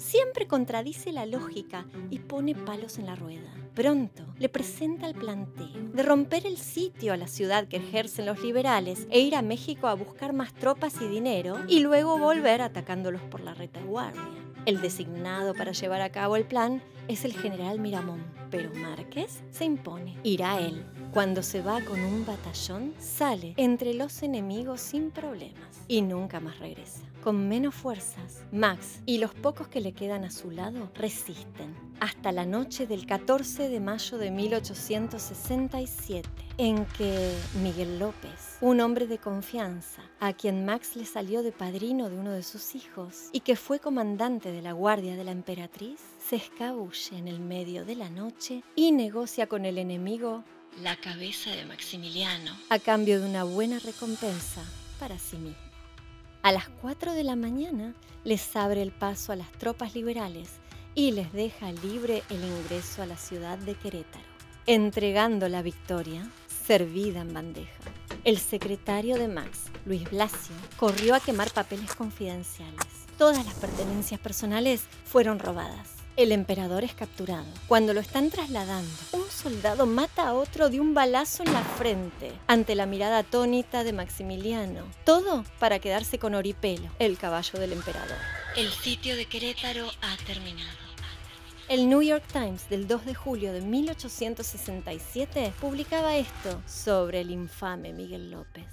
Siempre 0.00 0.46
contradice 0.46 1.12
la 1.12 1.26
lógica 1.26 1.84
y 2.08 2.20
pone 2.20 2.54
palos 2.54 2.98
en 2.98 3.04
la 3.04 3.16
rueda. 3.16 3.52
Pronto 3.74 4.24
le 4.38 4.48
presenta 4.48 5.06
el 5.06 5.14
planteo 5.14 5.90
de 5.92 6.02
romper 6.02 6.46
el 6.46 6.56
sitio 6.56 7.12
a 7.12 7.18
la 7.18 7.28
ciudad 7.28 7.68
que 7.68 7.76
ejercen 7.76 8.24
los 8.24 8.42
liberales 8.42 9.06
e 9.10 9.20
ir 9.20 9.36
a 9.36 9.42
México 9.42 9.88
a 9.88 9.94
buscar 9.94 10.32
más 10.32 10.54
tropas 10.54 10.94
y 11.02 11.06
dinero 11.06 11.58
y 11.68 11.80
luego 11.80 12.18
volver 12.18 12.62
atacándolos 12.62 13.20
por 13.24 13.42
la 13.42 13.52
retaguardia. 13.52 14.22
El 14.64 14.80
designado 14.80 15.52
para 15.52 15.72
llevar 15.72 16.00
a 16.00 16.10
cabo 16.10 16.36
el 16.36 16.46
plan 16.46 16.82
es 17.06 17.26
el 17.26 17.34
general 17.34 17.78
Miramón, 17.78 18.24
pero 18.50 18.72
Márquez 18.72 19.42
se 19.50 19.66
impone. 19.66 20.16
Irá 20.22 20.60
él. 20.60 20.82
Cuando 21.12 21.42
se 21.42 21.60
va 21.60 21.82
con 21.82 22.00
un 22.00 22.24
batallón, 22.24 22.94
sale 22.98 23.52
entre 23.58 23.92
los 23.92 24.22
enemigos 24.22 24.80
sin 24.80 25.10
problemas 25.10 25.84
y 25.88 26.00
nunca 26.00 26.40
más 26.40 26.58
regresa. 26.58 27.09
Con 27.22 27.48
menos 27.48 27.74
fuerzas, 27.74 28.44
Max 28.50 29.00
y 29.04 29.18
los 29.18 29.34
pocos 29.34 29.68
que 29.68 29.82
le 29.82 29.92
quedan 29.92 30.24
a 30.24 30.30
su 30.30 30.50
lado 30.50 30.90
resisten 30.94 31.76
hasta 32.00 32.32
la 32.32 32.46
noche 32.46 32.86
del 32.86 33.04
14 33.04 33.68
de 33.68 33.78
mayo 33.78 34.16
de 34.16 34.30
1867, 34.30 36.26
en 36.56 36.86
que 36.86 37.34
Miguel 37.62 37.98
López, 37.98 38.56
un 38.62 38.80
hombre 38.80 39.06
de 39.06 39.18
confianza, 39.18 40.00
a 40.18 40.32
quien 40.32 40.64
Max 40.64 40.96
le 40.96 41.04
salió 41.04 41.42
de 41.42 41.52
padrino 41.52 42.08
de 42.08 42.16
uno 42.16 42.30
de 42.32 42.42
sus 42.42 42.74
hijos 42.74 43.28
y 43.32 43.40
que 43.40 43.54
fue 43.54 43.80
comandante 43.80 44.50
de 44.50 44.62
la 44.62 44.72
Guardia 44.72 45.14
de 45.14 45.24
la 45.24 45.32
Emperatriz, 45.32 46.00
se 46.26 46.36
escabulle 46.36 47.18
en 47.18 47.28
el 47.28 47.40
medio 47.40 47.84
de 47.84 47.96
la 47.96 48.08
noche 48.08 48.62
y 48.74 48.92
negocia 48.92 49.46
con 49.46 49.66
el 49.66 49.76
enemigo 49.76 50.42
la 50.82 50.96
cabeza 50.96 51.50
de 51.50 51.66
Maximiliano 51.66 52.56
a 52.70 52.78
cambio 52.78 53.20
de 53.20 53.26
una 53.26 53.44
buena 53.44 53.78
recompensa 53.78 54.62
para 54.98 55.18
sí 55.18 55.36
mismo. 55.36 55.69
A 56.42 56.52
las 56.52 56.70
4 56.80 57.12
de 57.12 57.22
la 57.22 57.36
mañana 57.36 57.94
les 58.24 58.56
abre 58.56 58.80
el 58.80 58.92
paso 58.92 59.32
a 59.32 59.36
las 59.36 59.52
tropas 59.52 59.94
liberales 59.94 60.48
y 60.94 61.12
les 61.12 61.30
deja 61.34 61.70
libre 61.70 62.22
el 62.30 62.42
ingreso 62.42 63.02
a 63.02 63.06
la 63.06 63.18
ciudad 63.18 63.58
de 63.58 63.74
Querétaro, 63.74 64.24
entregando 64.64 65.50
la 65.50 65.60
victoria 65.60 66.26
servida 66.66 67.20
en 67.20 67.34
bandeja. 67.34 67.82
El 68.24 68.38
secretario 68.38 69.18
de 69.18 69.28
Max, 69.28 69.66
Luis 69.84 70.10
Blasio, 70.10 70.56
corrió 70.78 71.14
a 71.14 71.20
quemar 71.20 71.50
papeles 71.50 71.94
confidenciales. 71.94 72.86
Todas 73.18 73.44
las 73.44 73.54
pertenencias 73.56 74.18
personales 74.18 74.84
fueron 75.04 75.40
robadas. 75.40 75.99
El 76.20 76.32
emperador 76.32 76.84
es 76.84 76.92
capturado. 76.92 77.46
Cuando 77.66 77.94
lo 77.94 78.00
están 78.00 78.28
trasladando, 78.28 78.92
un 79.12 79.24
soldado 79.30 79.86
mata 79.86 80.28
a 80.28 80.34
otro 80.34 80.68
de 80.68 80.78
un 80.78 80.92
balazo 80.92 81.42
en 81.42 81.54
la 81.54 81.64
frente, 81.64 82.30
ante 82.46 82.74
la 82.74 82.84
mirada 82.84 83.20
atónita 83.20 83.84
de 83.84 83.94
Maximiliano. 83.94 84.84
Todo 85.06 85.46
para 85.58 85.78
quedarse 85.78 86.18
con 86.18 86.34
Oripelo, 86.34 86.90
el 86.98 87.16
caballo 87.16 87.58
del 87.58 87.72
emperador. 87.72 88.18
El 88.54 88.70
sitio 88.70 89.16
de 89.16 89.24
Querétaro 89.24 89.90
ha 90.02 90.14
terminado. 90.26 90.76
El 91.70 91.88
New 91.88 92.02
York 92.02 92.24
Times 92.30 92.68
del 92.68 92.86
2 92.86 93.06
de 93.06 93.14
julio 93.14 93.54
de 93.54 93.62
1867 93.62 95.54
publicaba 95.58 96.18
esto 96.18 96.60
sobre 96.66 97.22
el 97.22 97.30
infame 97.30 97.94
Miguel 97.94 98.30
López. 98.30 98.66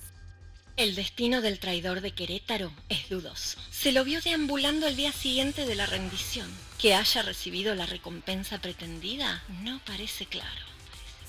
El 0.75 0.95
destino 0.95 1.39
del 1.39 1.60
traidor 1.60 2.01
de 2.01 2.12
Querétaro 2.12 2.73
es 2.89 3.07
dudoso. 3.07 3.57
Se 3.71 3.93
lo 3.93 4.03
vio 4.03 4.19
deambulando 4.19 4.86
el 4.86 4.97
día 4.97 5.13
siguiente 5.13 5.65
de 5.65 5.75
la 5.75 5.86
rendición. 5.86 6.66
Que 6.80 6.94
haya 6.94 7.24
recibido 7.24 7.74
la 7.74 7.88
recompensa 7.88 8.60
pretendida 8.60 9.42
no 9.63 9.80
parece 9.86 10.28
claro. 10.28 10.48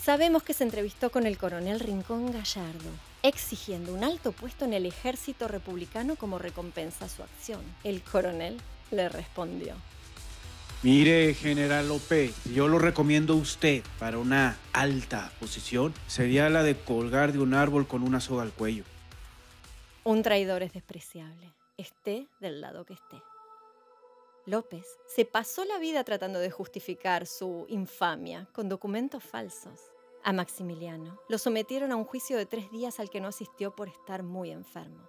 Sabemos 0.01 0.43
que 0.43 0.53
se 0.53 0.65
entrevistó 0.65 1.11
con 1.11 1.27
el 1.27 1.39
coronel 1.39 1.81
Rincón 1.81 2.31
Gallardo, 2.33 2.91
exigiendo 3.23 3.95
un 3.95 4.05
alto 4.05 4.33
puesto 4.33 4.67
en 4.67 4.75
el 4.75 4.85
ejército 4.85 5.49
republicano 5.49 6.17
como 6.17 6.39
recompensa 6.39 7.07
a 7.07 7.09
su 7.09 7.23
acción. 7.23 7.63
El 7.83 8.03
coronel 8.03 8.59
le 8.91 9.09
respondió. 9.09 9.75
Mire, 10.83 11.35
general 11.35 11.89
López, 11.89 12.35
yo 12.45 12.69
lo 12.69 12.79
recomiendo 12.79 13.33
a 13.33 13.37
usted 13.37 13.83
para 13.99 14.19
una 14.19 14.57
alta 14.73 15.33
posición. 15.41 15.95
Sería 16.07 16.51
la 16.51 16.63
de 16.63 16.77
colgar 16.77 17.33
de 17.33 17.41
un 17.41 17.55
árbol 17.55 17.89
con 17.89 18.03
una 18.03 18.21
soga 18.21 18.43
al 18.43 18.53
cuello. 18.53 18.85
Un 20.05 20.23
traidor 20.23 20.63
es 20.63 20.73
despreciable, 20.73 21.51
esté 21.79 22.27
del 22.41 22.61
lado 22.61 22.85
que 22.85 22.95
esté. 22.95 23.17
López 24.49 24.99
se 25.07 25.27
pasó 25.27 25.67
la 25.67 25.79
vida 25.79 26.05
tratando 26.05 26.39
de 26.39 26.51
justificar 26.51 27.27
su 27.27 27.67
infamia 27.69 28.49
con 28.55 28.71
documentos 28.71 29.23
falsos. 29.23 29.93
A 30.25 30.33
Maximiliano 30.33 31.21
lo 31.29 31.37
sometieron 31.37 31.93
a 31.93 31.97
un 31.97 32.05
juicio 32.05 32.39
de 32.39 32.47
tres 32.47 32.71
días 32.71 32.99
al 32.99 33.11
que 33.11 33.21
no 33.21 33.29
asistió 33.29 33.77
por 33.77 33.89
estar 33.89 34.23
muy 34.23 34.51
enfermo. 34.51 35.07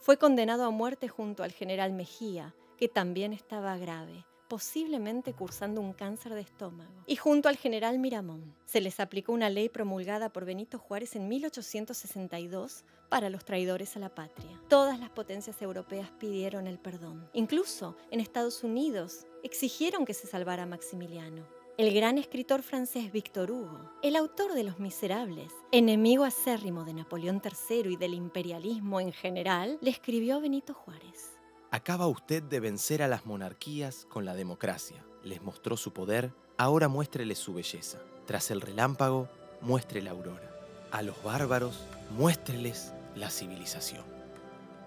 Fue 0.00 0.18
condenado 0.18 0.64
a 0.64 0.70
muerte 0.70 1.08
junto 1.08 1.42
al 1.42 1.52
general 1.52 1.92
Mejía, 1.92 2.54
que 2.76 2.88
también 2.88 3.32
estaba 3.32 3.78
grave, 3.78 4.26
posiblemente 4.48 5.32
cursando 5.32 5.80
un 5.80 5.92
cáncer 5.92 6.34
de 6.34 6.40
estómago. 6.40 6.92
Y 7.06 7.16
junto 7.16 7.48
al 7.48 7.56
general 7.56 7.98
Miramón 7.98 8.54
se 8.64 8.80
les 8.80 9.00
aplicó 9.00 9.32
una 9.32 9.50
ley 9.50 9.68
promulgada 9.68 10.32
por 10.32 10.44
Benito 10.44 10.78
Juárez 10.78 11.16
en 11.16 11.28
1862 11.28 12.84
para 13.08 13.30
los 13.30 13.44
traidores 13.44 13.96
a 13.96 14.00
la 14.00 14.14
patria. 14.14 14.60
Todas 14.68 14.98
las 14.98 15.10
potencias 15.10 15.60
europeas 15.62 16.10
pidieron 16.18 16.66
el 16.66 16.78
perdón. 16.78 17.28
Incluso 17.32 17.96
en 18.10 18.20
Estados 18.20 18.64
Unidos 18.64 19.26
exigieron 19.42 20.04
que 20.04 20.14
se 20.14 20.26
salvara 20.26 20.66
Maximiliano. 20.66 21.46
El 21.76 21.92
gran 21.92 22.18
escritor 22.18 22.62
francés 22.62 23.10
Victor 23.10 23.50
Hugo, 23.50 23.90
el 24.00 24.14
autor 24.14 24.54
de 24.54 24.62
Los 24.62 24.78
Miserables, 24.78 25.52
enemigo 25.72 26.22
acérrimo 26.22 26.84
de 26.84 26.94
Napoleón 26.94 27.42
III 27.44 27.92
y 27.92 27.96
del 27.96 28.14
imperialismo 28.14 29.00
en 29.00 29.12
general, 29.12 29.76
le 29.80 29.90
escribió 29.90 30.36
a 30.36 30.38
Benito 30.38 30.72
Juárez. 30.72 31.33
Acaba 31.74 32.06
usted 32.06 32.40
de 32.40 32.60
vencer 32.60 33.02
a 33.02 33.08
las 33.08 33.26
monarquías 33.26 34.06
con 34.08 34.24
la 34.24 34.36
democracia. 34.36 35.04
Les 35.24 35.42
mostró 35.42 35.76
su 35.76 35.92
poder, 35.92 36.32
ahora 36.56 36.86
muéstrele 36.86 37.34
su 37.34 37.52
belleza. 37.52 37.98
Tras 38.28 38.52
el 38.52 38.60
relámpago, 38.60 39.28
muestre 39.60 40.00
la 40.00 40.12
aurora. 40.12 40.54
A 40.92 41.02
los 41.02 41.20
bárbaros, 41.24 41.80
muéstreles 42.16 42.92
la 43.16 43.28
civilización. 43.28 44.04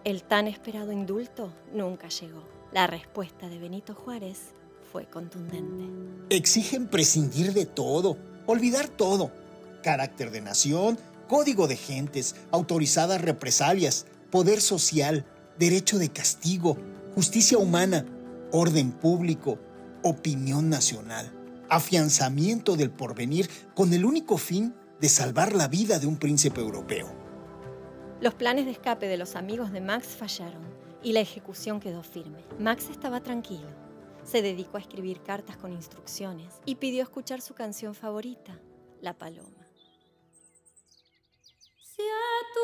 El 0.06 0.24
tan 0.24 0.48
esperado 0.48 0.94
indulto 0.94 1.52
nunca 1.74 2.08
llegó. 2.08 2.42
La 2.72 2.88
respuesta 2.88 3.50
de 3.50 3.60
Benito 3.60 3.94
Juárez 3.94 4.52
fue 4.90 5.10
contundente. 5.10 5.84
Exigen 6.30 6.88
prescindir 6.88 7.52
de 7.52 7.66
todo, 7.66 8.18
olvidar 8.46 8.88
todo. 8.88 9.30
carácter 9.84 10.32
de 10.32 10.40
nación, 10.40 10.98
código 11.28 11.68
de 11.68 11.76
gentes, 11.76 12.38
autorizadas 12.52 13.20
represalias, 13.20 14.06
poder 14.32 14.62
social, 14.62 15.26
derecho 15.58 15.98
de 15.98 16.10
castigo, 16.10 16.78
justicia 17.16 17.58
humana, 17.58 18.06
orden 18.52 18.92
público, 18.92 19.60
opinión 20.04 20.70
nacional, 20.70 21.32
afianzamiento 21.70 22.76
del 22.76 22.92
porvenir 22.92 23.50
con 23.76 23.94
el 23.94 24.06
único 24.06 24.38
fin 24.38 24.74
de 25.00 25.10
salvar 25.10 25.54
la 25.54 25.68
vida 25.68 26.00
de 26.00 26.08
un 26.08 26.18
príncipe 26.18 26.62
europeo. 26.62 27.08
Los 28.20 28.34
planes 28.34 28.66
de 28.66 28.72
escape 28.72 29.08
de 29.08 29.18
los 29.18 29.36
amigos 29.36 29.72
de 29.72 29.82
Max 29.82 30.08
fallaron 30.08 30.64
y 31.04 31.14
la 31.14 31.20
ejecución 31.20 31.80
quedó 31.80 32.02
firme. 32.02 32.44
Max 32.60 32.90
estaba 32.90 33.22
tranquilo. 33.22 33.68
Se 34.24 34.42
dedicó 34.42 34.78
a 34.78 34.82
escribir 34.82 35.22
cartas 35.22 35.56
con 35.58 35.72
instrucciones 35.72 36.56
y 36.66 36.76
pidió 36.76 37.04
escuchar 37.04 37.42
su 37.42 37.54
canción 37.54 37.94
favorita, 37.96 38.60
La 39.02 39.14
Paloma. 39.14 39.68
Si 41.80 42.02
a 42.02 42.54
tu 42.54 42.60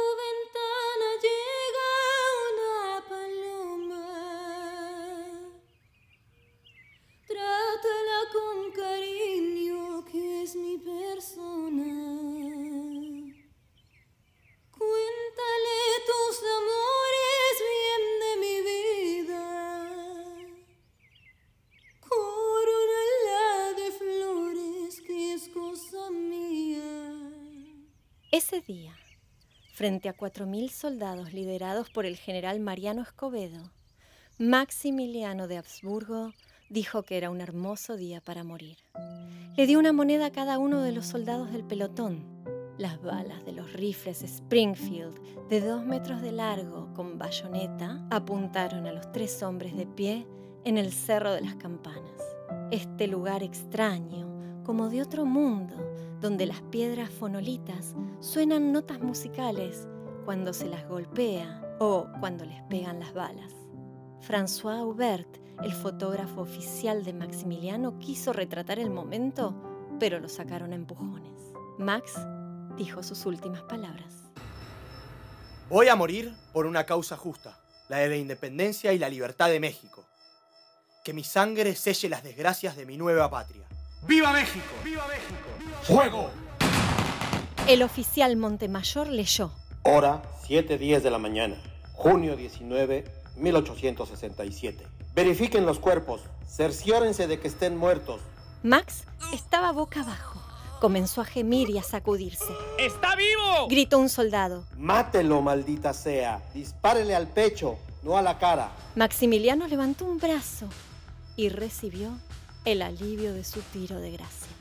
día, 28.66 28.96
frente 29.74 30.10
a 30.10 30.16
4.000 30.16 30.70
soldados 30.70 31.34
liderados 31.34 31.90
por 31.90 32.06
el 32.06 32.18
general 32.18 32.60
Mariano 32.60 33.02
Escobedo, 33.02 33.72
Maximiliano 34.40 35.48
de 35.48 35.58
Habsburgo 35.58 36.34
dijo 36.70 37.04
que 37.04 37.18
era 37.18 37.30
un 37.30 37.42
hermoso 37.42 37.96
día 37.96 38.20
para 38.22 38.44
morir. 38.44 38.78
Le 39.56 39.68
dio 39.68 39.78
una 39.78 39.94
moneda 39.94 40.28
a 40.28 40.32
cada 40.32 40.58
uno 40.58 40.82
de 40.82 40.92
los 40.92 41.06
soldados 41.06 41.52
del 41.52 41.64
pelotón. 41.64 42.26
Las 42.78 43.00
balas 43.02 43.46
de 43.46 43.52
los 43.52 43.72
rifles 43.74 44.24
Springfield, 44.24 45.48
de 45.50 45.62
dos 45.62 45.86
metros 45.86 46.22
de 46.22 46.32
largo, 46.32 46.92
con 46.96 47.20
bayoneta, 47.20 48.04
apuntaron 48.10 48.88
a 48.88 48.92
los 48.92 49.12
tres 49.12 49.44
hombres 49.44 49.78
de 49.78 49.86
pie 49.86 50.26
en 50.64 50.80
el 50.80 50.92
Cerro 50.92 51.34
de 51.34 51.42
las 51.42 51.56
Campanas. 51.56 52.22
Este 52.72 53.06
lugar 53.08 53.44
extraño, 53.44 54.33
como 54.64 54.90
de 54.90 55.02
otro 55.02 55.26
mundo, 55.26 55.76
donde 56.22 56.46
las 56.46 56.62
piedras 56.62 57.10
fonolitas 57.10 57.96
suenan 58.20 58.72
notas 58.72 59.02
musicales 59.02 59.88
cuando 60.26 60.54
se 60.54 60.68
las 60.68 60.88
golpea 60.88 61.76
o 61.80 62.08
cuando 62.20 62.46
les 62.46 62.62
pegan 62.64 63.00
las 63.00 63.14
balas. 63.14 63.54
François 64.22 64.80
Aubert, 64.80 65.38
el 65.62 65.74
fotógrafo 65.74 66.42
oficial 66.42 67.04
de 67.04 67.14
Maximiliano, 67.14 68.00
quiso 68.00 68.32
retratar 68.32 68.80
el 68.80 68.90
momento, 68.90 69.54
pero 70.00 70.20
lo 70.20 70.30
sacaron 70.30 70.72
a 70.72 70.76
empujones. 70.76 71.54
Max 71.78 72.14
dijo 72.78 73.04
sus 73.04 73.26
últimas 73.26 73.64
palabras. 73.64 74.24
Voy 75.70 75.88
a 75.88 75.96
morir 75.96 76.34
por 76.54 76.66
una 76.66 76.86
causa 76.86 77.18
justa, 77.18 77.60
la 77.90 77.98
de 77.98 78.10
la 78.10 78.16
independencia 78.16 78.94
y 78.94 79.00
la 79.00 79.10
libertad 79.10 79.50
de 79.50 79.60
México. 79.60 80.06
Que 81.04 81.14
mi 81.14 81.24
sangre 81.24 81.76
selle 81.76 82.10
las 82.10 82.24
desgracias 82.24 82.78
de 82.78 82.86
mi 82.86 82.96
nueva 82.96 83.30
patria. 83.30 83.68
¡Viva 84.08 84.34
México! 84.34 84.66
¡Viva 84.84 85.08
México! 85.08 85.76
¡Fuego! 85.84 86.30
El 87.68 87.84
oficial 87.84 88.36
Montemayor 88.36 89.08
leyó. 89.08 89.52
Hora 89.84 90.22
7.10 90.46 91.00
de 91.00 91.10
la 91.10 91.20
mañana, 91.20 91.56
junio 91.94 92.36
19, 92.36 93.06
1867. 93.38 94.86
Verifiquen 95.16 95.66
los 95.66 95.80
cuerpos, 95.80 96.22
cerciórense 96.46 97.28
de 97.28 97.40
que 97.40 97.48
estén 97.48 97.78
muertos. 97.78 98.20
Max 98.62 99.06
estaba 99.34 99.72
boca 99.72 100.02
abajo. 100.02 100.42
Comenzó 100.82 101.22
a 101.22 101.26
gemir 101.26 101.70
y 101.70 101.78
a 101.78 101.84
sacudirse. 101.84 102.54
¡Está 102.78 103.16
vivo! 103.16 103.70
Gritó 103.70 104.00
un 104.00 104.10
soldado. 104.10 104.66
Mátelo, 104.78 105.42
maldita 105.42 105.94
sea. 105.94 106.44
Dispárele 106.54 107.16
al 107.16 107.28
pecho, 107.28 107.78
no 108.04 108.18
a 108.18 108.22
la 108.22 108.38
cara. 108.38 108.72
Maximiliano 108.96 109.66
levantó 109.68 110.04
un 110.04 110.18
brazo 110.18 110.68
y 111.38 111.48
recibió 111.48 112.10
el 112.66 112.82
alivio 112.82 113.34
de 113.34 113.44
su 113.44 113.60
tiro 113.60 114.00
de 114.00 114.12
gracia. 114.12 114.56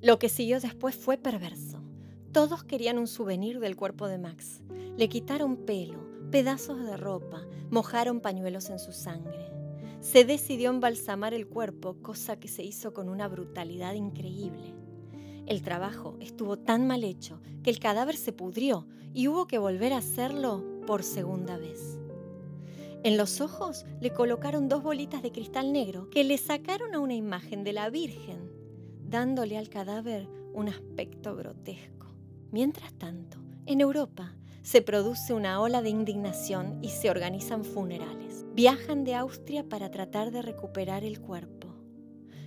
Lo 0.00 0.20
que 0.20 0.28
siguió 0.28 0.60
después 0.60 0.94
fue 0.94 1.18
perverso. 1.18 1.82
Todos 2.32 2.62
querían 2.62 2.98
un 2.98 3.08
souvenir 3.08 3.58
del 3.58 3.74
cuerpo 3.74 4.06
de 4.06 4.18
Max. 4.18 4.62
Le 4.96 5.08
quitaron 5.08 5.56
pelo, 5.56 6.06
pedazos 6.30 6.84
de 6.84 6.96
ropa, 6.96 7.44
mojaron 7.70 8.20
pañuelos 8.20 8.70
en 8.70 8.78
su 8.78 8.92
sangre. 8.92 9.50
Se 10.00 10.24
decidió 10.24 10.70
embalsamar 10.70 11.34
el 11.34 11.48
cuerpo, 11.48 11.96
cosa 12.00 12.38
que 12.38 12.46
se 12.46 12.62
hizo 12.62 12.94
con 12.94 13.08
una 13.08 13.26
brutalidad 13.26 13.94
increíble. 13.94 14.74
El 15.46 15.62
trabajo 15.62 16.16
estuvo 16.20 16.56
tan 16.56 16.86
mal 16.86 17.02
hecho 17.02 17.40
que 17.64 17.70
el 17.70 17.80
cadáver 17.80 18.16
se 18.16 18.32
pudrió 18.32 18.86
y 19.12 19.26
hubo 19.26 19.48
que 19.48 19.58
volver 19.58 19.92
a 19.92 19.98
hacerlo 19.98 20.64
por 20.86 21.02
segunda 21.02 21.56
vez. 21.56 21.98
En 23.06 23.16
los 23.16 23.40
ojos 23.40 23.86
le 24.00 24.10
colocaron 24.10 24.68
dos 24.68 24.82
bolitas 24.82 25.22
de 25.22 25.30
cristal 25.30 25.72
negro 25.72 26.10
que 26.10 26.24
le 26.24 26.36
sacaron 26.38 26.92
a 26.92 26.98
una 26.98 27.14
imagen 27.14 27.62
de 27.62 27.72
la 27.72 27.88
Virgen, 27.88 28.50
dándole 29.08 29.56
al 29.56 29.68
cadáver 29.68 30.28
un 30.52 30.68
aspecto 30.68 31.36
grotesco. 31.36 32.08
Mientras 32.50 32.92
tanto, 32.94 33.38
en 33.64 33.80
Europa 33.80 34.34
se 34.62 34.82
produce 34.82 35.34
una 35.34 35.60
ola 35.60 35.82
de 35.82 35.90
indignación 35.90 36.80
y 36.82 36.88
se 36.88 37.08
organizan 37.08 37.62
funerales. 37.64 38.44
Viajan 38.54 39.04
de 39.04 39.14
Austria 39.14 39.62
para 39.62 39.92
tratar 39.92 40.32
de 40.32 40.42
recuperar 40.42 41.04
el 41.04 41.20
cuerpo. 41.20 41.68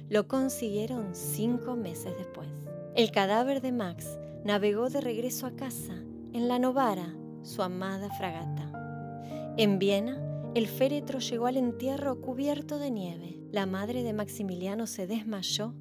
Lo 0.09 0.27
consiguieron 0.27 1.15
cinco 1.15 1.77
meses 1.77 2.17
después. 2.17 2.49
El 2.95 3.11
cadáver 3.11 3.61
de 3.61 3.71
Max 3.71 4.19
navegó 4.43 4.89
de 4.89 4.99
regreso 4.99 5.45
a 5.45 5.55
casa 5.55 5.93
en 6.33 6.49
la 6.49 6.59
Novara, 6.59 7.15
su 7.43 7.61
amada 7.61 8.09
fragata. 8.09 9.55
En 9.55 9.79
Viena, 9.79 10.25
el 10.55 10.67
féretro 10.67 11.19
llegó 11.19 11.45
al 11.45 11.57
entierro 11.57 12.19
cubierto 12.21 12.79
de 12.79 12.89
nieve. 12.89 13.39
La 13.51 13.65
madre 13.65 14.03
de 14.03 14.13
Maximiliano 14.13 14.87
se 14.87 15.05
desmayó 15.05 15.75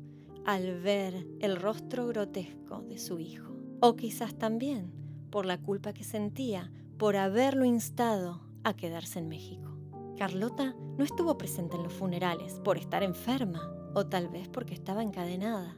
al 0.45 0.81
ver 0.81 1.27
el 1.41 1.57
rostro 1.57 2.07
grotesco 2.07 2.83
de 2.83 2.99
su 2.99 3.19
hijo. 3.19 3.55
O 3.81 3.97
quizás 3.97 4.35
también 4.35 4.93
por 5.31 5.47
la 5.47 5.59
culpa 5.59 5.93
que 5.93 6.05
sentía 6.05 6.71
por 6.99 7.17
haberlo 7.17 7.65
instado 7.65 8.43
a 8.65 8.75
quedarse 8.75 9.19
en 9.21 9.29
México. 9.29 9.79
Carlota 10.19 10.75
no 10.97 11.05
estuvo 11.05 11.39
presente 11.39 11.77
en 11.77 11.85
los 11.85 11.93
funerales 11.93 12.61
por 12.65 12.77
estar 12.77 13.03
enferma 13.03 13.73
o 13.95 14.07
tal 14.07 14.29
vez 14.29 14.49
porque 14.49 14.75
estaba 14.75 15.03
encadenada. 15.03 15.77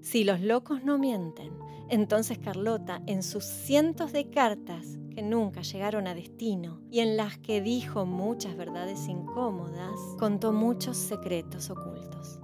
Si 0.00 0.24
los 0.24 0.40
locos 0.40 0.82
no 0.84 0.98
mienten, 0.98 1.52
entonces 1.88 2.38
Carlota, 2.38 3.02
en 3.06 3.22
sus 3.22 3.44
cientos 3.44 4.12
de 4.12 4.30
cartas 4.30 4.98
que 5.14 5.22
nunca 5.22 5.62
llegaron 5.62 6.06
a 6.06 6.14
destino 6.14 6.80
y 6.90 7.00
en 7.00 7.16
las 7.16 7.38
que 7.38 7.60
dijo 7.60 8.04
muchas 8.04 8.56
verdades 8.56 9.08
incómodas, 9.08 9.94
contó 10.18 10.52
muchos 10.52 10.96
secretos 10.96 11.70
ocultos. 11.70 12.40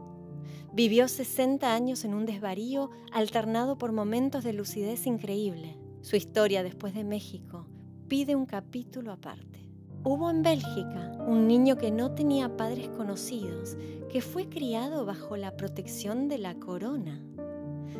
Vivió 0.72 1.08
60 1.08 1.74
años 1.74 2.04
en 2.04 2.14
un 2.14 2.26
desvarío 2.26 2.90
alternado 3.12 3.76
por 3.76 3.90
momentos 3.90 4.44
de 4.44 4.52
lucidez 4.52 5.06
increíble. 5.06 5.76
Su 6.00 6.14
historia 6.14 6.62
después 6.62 6.94
de 6.94 7.02
México 7.02 7.66
pide 8.06 8.36
un 8.36 8.46
capítulo 8.46 9.12
aparte. 9.12 9.68
Hubo 10.04 10.30
en 10.30 10.42
Bélgica 10.42 11.12
un 11.26 11.48
niño 11.48 11.76
que 11.76 11.90
no 11.90 12.12
tenía 12.12 12.56
padres 12.56 12.88
conocidos, 12.88 13.76
que 14.10 14.22
fue 14.22 14.48
criado 14.48 15.04
bajo 15.04 15.36
la 15.36 15.56
protección 15.56 16.28
de 16.28 16.38
la 16.38 16.54
corona. 16.54 17.20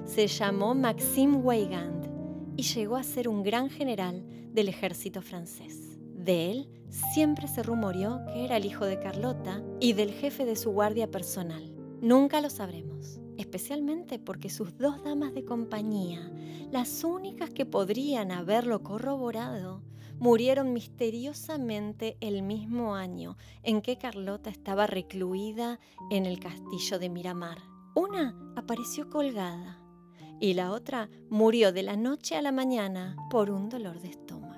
Se 0.04 0.28
llamó 0.28 0.74
Maxime 0.74 1.36
Weygand 1.36 2.08
y 2.56 2.62
llegó 2.62 2.96
a 2.96 3.02
ser 3.02 3.28
un 3.28 3.42
gran 3.42 3.68
general 3.68 4.24
del 4.52 4.68
ejército 4.68 5.22
francés. 5.22 5.98
De 6.14 6.50
él 6.50 6.68
siempre 7.14 7.48
se 7.48 7.62
rumoreó 7.62 8.20
que 8.26 8.44
era 8.44 8.56
el 8.56 8.66
hijo 8.66 8.84
de 8.84 8.98
Carlota 8.98 9.62
y 9.80 9.94
del 9.94 10.12
jefe 10.12 10.44
de 10.44 10.56
su 10.56 10.70
guardia 10.70 11.10
personal. 11.10 11.74
Nunca 12.02 12.40
lo 12.40 12.50
sabremos, 12.50 13.20
especialmente 13.38 14.18
porque 14.18 14.50
sus 14.50 14.76
dos 14.76 15.02
damas 15.02 15.34
de 15.34 15.44
compañía, 15.44 16.30
las 16.70 17.04
únicas 17.04 17.50
que 17.50 17.66
podrían 17.66 18.32
haberlo 18.32 18.82
corroborado, 18.82 19.82
murieron 20.18 20.74
misteriosamente 20.74 22.18
el 22.20 22.42
mismo 22.42 22.94
año 22.94 23.38
en 23.62 23.80
que 23.80 23.96
Carlota 23.96 24.50
estaba 24.50 24.86
recluida 24.86 25.80
en 26.10 26.26
el 26.26 26.38
castillo 26.38 26.98
de 26.98 27.08
Miramar. 27.08 27.58
Una 27.94 28.36
apareció 28.56 29.08
colgada 29.08 29.79
y 30.40 30.54
la 30.54 30.72
otra 30.72 31.10
murió 31.28 31.70
de 31.72 31.82
la 31.82 31.96
noche 31.96 32.36
a 32.36 32.42
la 32.42 32.52
mañana 32.52 33.16
por 33.30 33.50
un 33.50 33.68
dolor 33.68 34.00
de 34.00 34.08
estómago. 34.08 34.48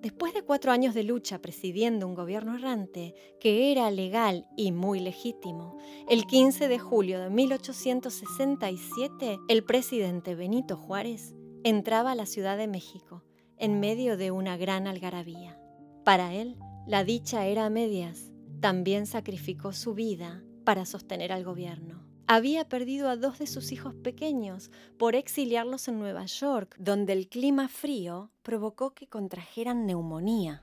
Después 0.00 0.32
de 0.34 0.42
cuatro 0.42 0.72
años 0.72 0.94
de 0.94 1.02
lucha 1.02 1.40
presidiendo 1.40 2.06
un 2.06 2.14
gobierno 2.14 2.54
errante 2.56 3.14
que 3.40 3.72
era 3.72 3.90
legal 3.90 4.46
y 4.56 4.70
muy 4.72 5.00
legítimo, 5.00 5.78
el 6.10 6.26
15 6.26 6.68
de 6.68 6.78
julio 6.78 7.18
de 7.20 7.30
1867 7.30 9.38
el 9.48 9.64
presidente 9.64 10.34
Benito 10.34 10.76
Juárez 10.76 11.34
entraba 11.62 12.12
a 12.12 12.14
la 12.14 12.26
Ciudad 12.26 12.58
de 12.58 12.68
México 12.68 13.24
en 13.56 13.80
medio 13.80 14.18
de 14.18 14.30
una 14.30 14.58
gran 14.58 14.86
algarabía. 14.86 15.58
Para 16.04 16.34
él, 16.34 16.58
la 16.86 17.02
dicha 17.02 17.46
era 17.46 17.64
a 17.64 17.70
medias. 17.70 18.30
También 18.60 19.06
sacrificó 19.06 19.72
su 19.72 19.94
vida 19.94 20.44
para 20.64 20.84
sostener 20.84 21.32
al 21.32 21.44
gobierno. 21.44 22.13
Había 22.26 22.66
perdido 22.66 23.10
a 23.10 23.16
dos 23.16 23.38
de 23.38 23.46
sus 23.46 23.70
hijos 23.70 23.94
pequeños 23.94 24.70
por 24.98 25.14
exiliarlos 25.14 25.88
en 25.88 25.98
Nueva 25.98 26.24
York, 26.24 26.74
donde 26.78 27.12
el 27.12 27.28
clima 27.28 27.68
frío 27.68 28.30
provocó 28.42 28.94
que 28.94 29.06
contrajeran 29.06 29.84
neumonía. 29.84 30.62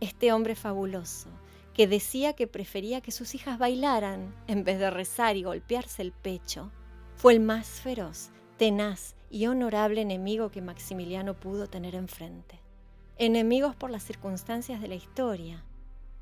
Este 0.00 0.32
hombre 0.32 0.54
fabuloso, 0.54 1.28
que 1.74 1.86
decía 1.86 2.32
que 2.32 2.46
prefería 2.46 3.02
que 3.02 3.10
sus 3.10 3.34
hijas 3.34 3.58
bailaran 3.58 4.34
en 4.46 4.64
vez 4.64 4.78
de 4.78 4.90
rezar 4.90 5.36
y 5.36 5.42
golpearse 5.42 6.00
el 6.00 6.12
pecho, 6.12 6.72
fue 7.16 7.34
el 7.34 7.40
más 7.40 7.66
feroz, 7.82 8.30
tenaz 8.56 9.14
y 9.28 9.46
honorable 9.46 10.00
enemigo 10.00 10.50
que 10.50 10.62
Maximiliano 10.62 11.34
pudo 11.34 11.66
tener 11.66 11.94
enfrente. 11.96 12.60
Enemigos 13.18 13.76
por 13.76 13.90
las 13.90 14.04
circunstancias 14.04 14.80
de 14.80 14.88
la 14.88 14.94
historia, 14.94 15.64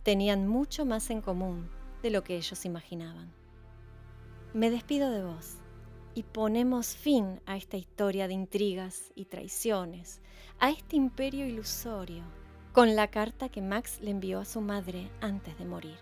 tenían 0.02 0.48
mucho 0.48 0.84
más 0.84 1.08
en 1.10 1.20
común 1.20 1.70
de 2.02 2.10
lo 2.10 2.24
que 2.24 2.36
ellos 2.36 2.64
imaginaban. 2.64 3.41
Me 4.54 4.70
despido 4.70 5.10
de 5.10 5.24
vos 5.24 5.54
y 6.14 6.24
ponemos 6.24 6.94
fin 6.94 7.40
a 7.46 7.56
esta 7.56 7.78
historia 7.78 8.28
de 8.28 8.34
intrigas 8.34 9.10
y 9.14 9.24
traiciones, 9.24 10.20
a 10.58 10.68
este 10.68 10.96
imperio 10.96 11.46
ilusorio, 11.46 12.22
con 12.74 12.94
la 12.94 13.08
carta 13.08 13.48
que 13.48 13.62
Max 13.62 14.00
le 14.02 14.10
envió 14.10 14.40
a 14.40 14.44
su 14.44 14.60
madre 14.60 15.10
antes 15.22 15.58
de 15.58 15.64
morir. 15.64 15.96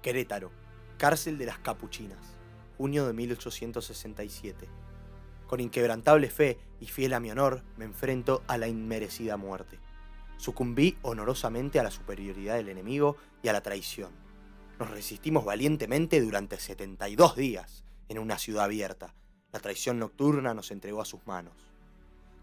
Querétaro, 0.00 0.50
cárcel 0.96 1.36
de 1.36 1.44
las 1.44 1.58
Capuchinas, 1.58 2.38
junio 2.78 3.06
de 3.06 3.12
1867. 3.12 4.66
Con 5.46 5.60
inquebrantable 5.60 6.30
fe 6.30 6.56
y 6.80 6.86
fiel 6.86 7.12
a 7.12 7.20
mi 7.20 7.30
honor, 7.30 7.62
me 7.76 7.84
enfrento 7.84 8.42
a 8.46 8.56
la 8.56 8.68
inmerecida 8.68 9.36
muerte. 9.36 9.78
Sucumbí 10.38 10.96
honorosamente 11.02 11.78
a 11.78 11.82
la 11.82 11.90
superioridad 11.90 12.56
del 12.56 12.70
enemigo 12.70 13.18
y 13.42 13.48
a 13.48 13.52
la 13.52 13.60
traición 13.60 14.27
nos 14.78 14.90
resistimos 14.90 15.44
valientemente 15.44 16.20
durante 16.20 16.56
72 16.56 17.34
días 17.34 17.84
en 18.08 18.18
una 18.18 18.38
ciudad 18.38 18.64
abierta. 18.64 19.14
La 19.52 19.58
traición 19.58 19.98
nocturna 19.98 20.54
nos 20.54 20.70
entregó 20.70 21.00
a 21.00 21.06
sus 21.06 21.26
manos. 21.26 21.54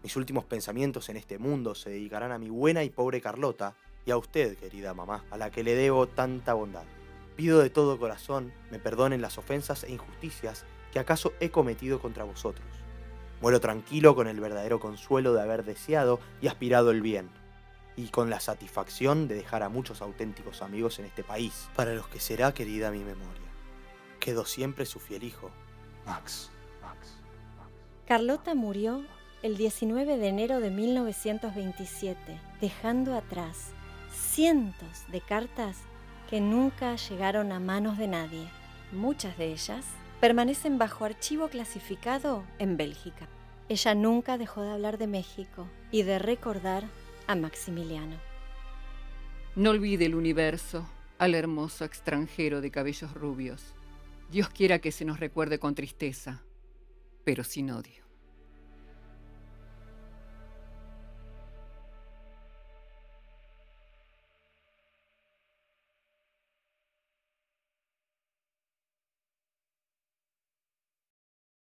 Mis 0.02 0.16
últimos 0.16 0.44
pensamientos 0.44 1.08
en 1.08 1.16
este 1.16 1.38
mundo 1.38 1.74
se 1.74 1.90
dedicarán 1.90 2.32
a 2.32 2.38
mi 2.38 2.50
buena 2.50 2.84
y 2.84 2.90
pobre 2.90 3.20
Carlota 3.20 3.74
y 4.04 4.10
a 4.10 4.18
usted, 4.18 4.56
querida 4.58 4.92
mamá, 4.92 5.24
a 5.30 5.38
la 5.38 5.50
que 5.50 5.64
le 5.64 5.74
debo 5.74 6.06
tanta 6.06 6.52
bondad. 6.52 6.84
Pido 7.36 7.60
de 7.60 7.70
todo 7.70 7.98
corazón 7.98 8.52
me 8.70 8.78
perdonen 8.78 9.22
las 9.22 9.38
ofensas 9.38 9.84
e 9.84 9.92
injusticias 9.92 10.64
que 10.92 10.98
acaso 10.98 11.32
he 11.40 11.50
cometido 11.50 12.00
contra 12.00 12.24
vosotros. 12.24 12.66
Muero 13.40 13.60
tranquilo 13.60 14.14
con 14.14 14.28
el 14.28 14.40
verdadero 14.40 14.78
consuelo 14.78 15.32
de 15.32 15.42
haber 15.42 15.64
deseado 15.64 16.20
y 16.40 16.48
aspirado 16.48 16.90
el 16.90 17.02
bien 17.02 17.30
y 17.96 18.08
con 18.08 18.30
la 18.30 18.40
satisfacción 18.40 19.26
de 19.26 19.34
dejar 19.34 19.62
a 19.62 19.68
muchos 19.68 20.02
auténticos 20.02 20.62
amigos 20.62 20.98
en 20.98 21.06
este 21.06 21.24
país, 21.24 21.68
para 21.74 21.94
los 21.94 22.08
que 22.08 22.20
será 22.20 22.52
querida 22.52 22.90
mi 22.90 23.00
memoria. 23.00 23.46
Quedo 24.20 24.44
siempre 24.44 24.86
su 24.86 25.00
fiel 25.00 25.24
hijo, 25.24 25.50
Max. 26.04 26.50
Max. 26.82 27.16
Carlota 28.06 28.54
murió 28.54 29.04
el 29.42 29.56
19 29.56 30.18
de 30.18 30.28
enero 30.28 30.60
de 30.60 30.70
1927, 30.70 32.40
dejando 32.60 33.16
atrás 33.16 33.72
cientos 34.12 35.04
de 35.08 35.20
cartas 35.20 35.78
que 36.28 36.40
nunca 36.40 36.96
llegaron 36.96 37.52
a 37.52 37.60
manos 37.60 37.98
de 37.98 38.08
nadie. 38.08 38.48
Muchas 38.92 39.36
de 39.38 39.52
ellas 39.52 39.84
permanecen 40.20 40.78
bajo 40.78 41.04
archivo 41.04 41.48
clasificado 41.48 42.44
en 42.58 42.76
Bélgica. 42.76 43.28
Ella 43.68 43.94
nunca 43.94 44.38
dejó 44.38 44.62
de 44.62 44.72
hablar 44.72 44.98
de 44.98 45.06
México 45.06 45.68
y 45.90 46.02
de 46.02 46.18
recordar 46.18 46.84
a 47.26 47.34
Maximiliano. 47.34 48.16
No 49.54 49.70
olvide 49.70 50.06
el 50.06 50.14
universo 50.14 50.88
al 51.18 51.34
hermoso 51.34 51.84
extranjero 51.84 52.60
de 52.60 52.70
cabellos 52.70 53.12
rubios. 53.14 53.74
Dios 54.30 54.48
quiera 54.48 54.80
que 54.80 54.92
se 54.92 55.04
nos 55.04 55.20
recuerde 55.20 55.58
con 55.58 55.74
tristeza, 55.74 56.42
pero 57.24 57.42
sin 57.42 57.70
odio. 57.70 58.05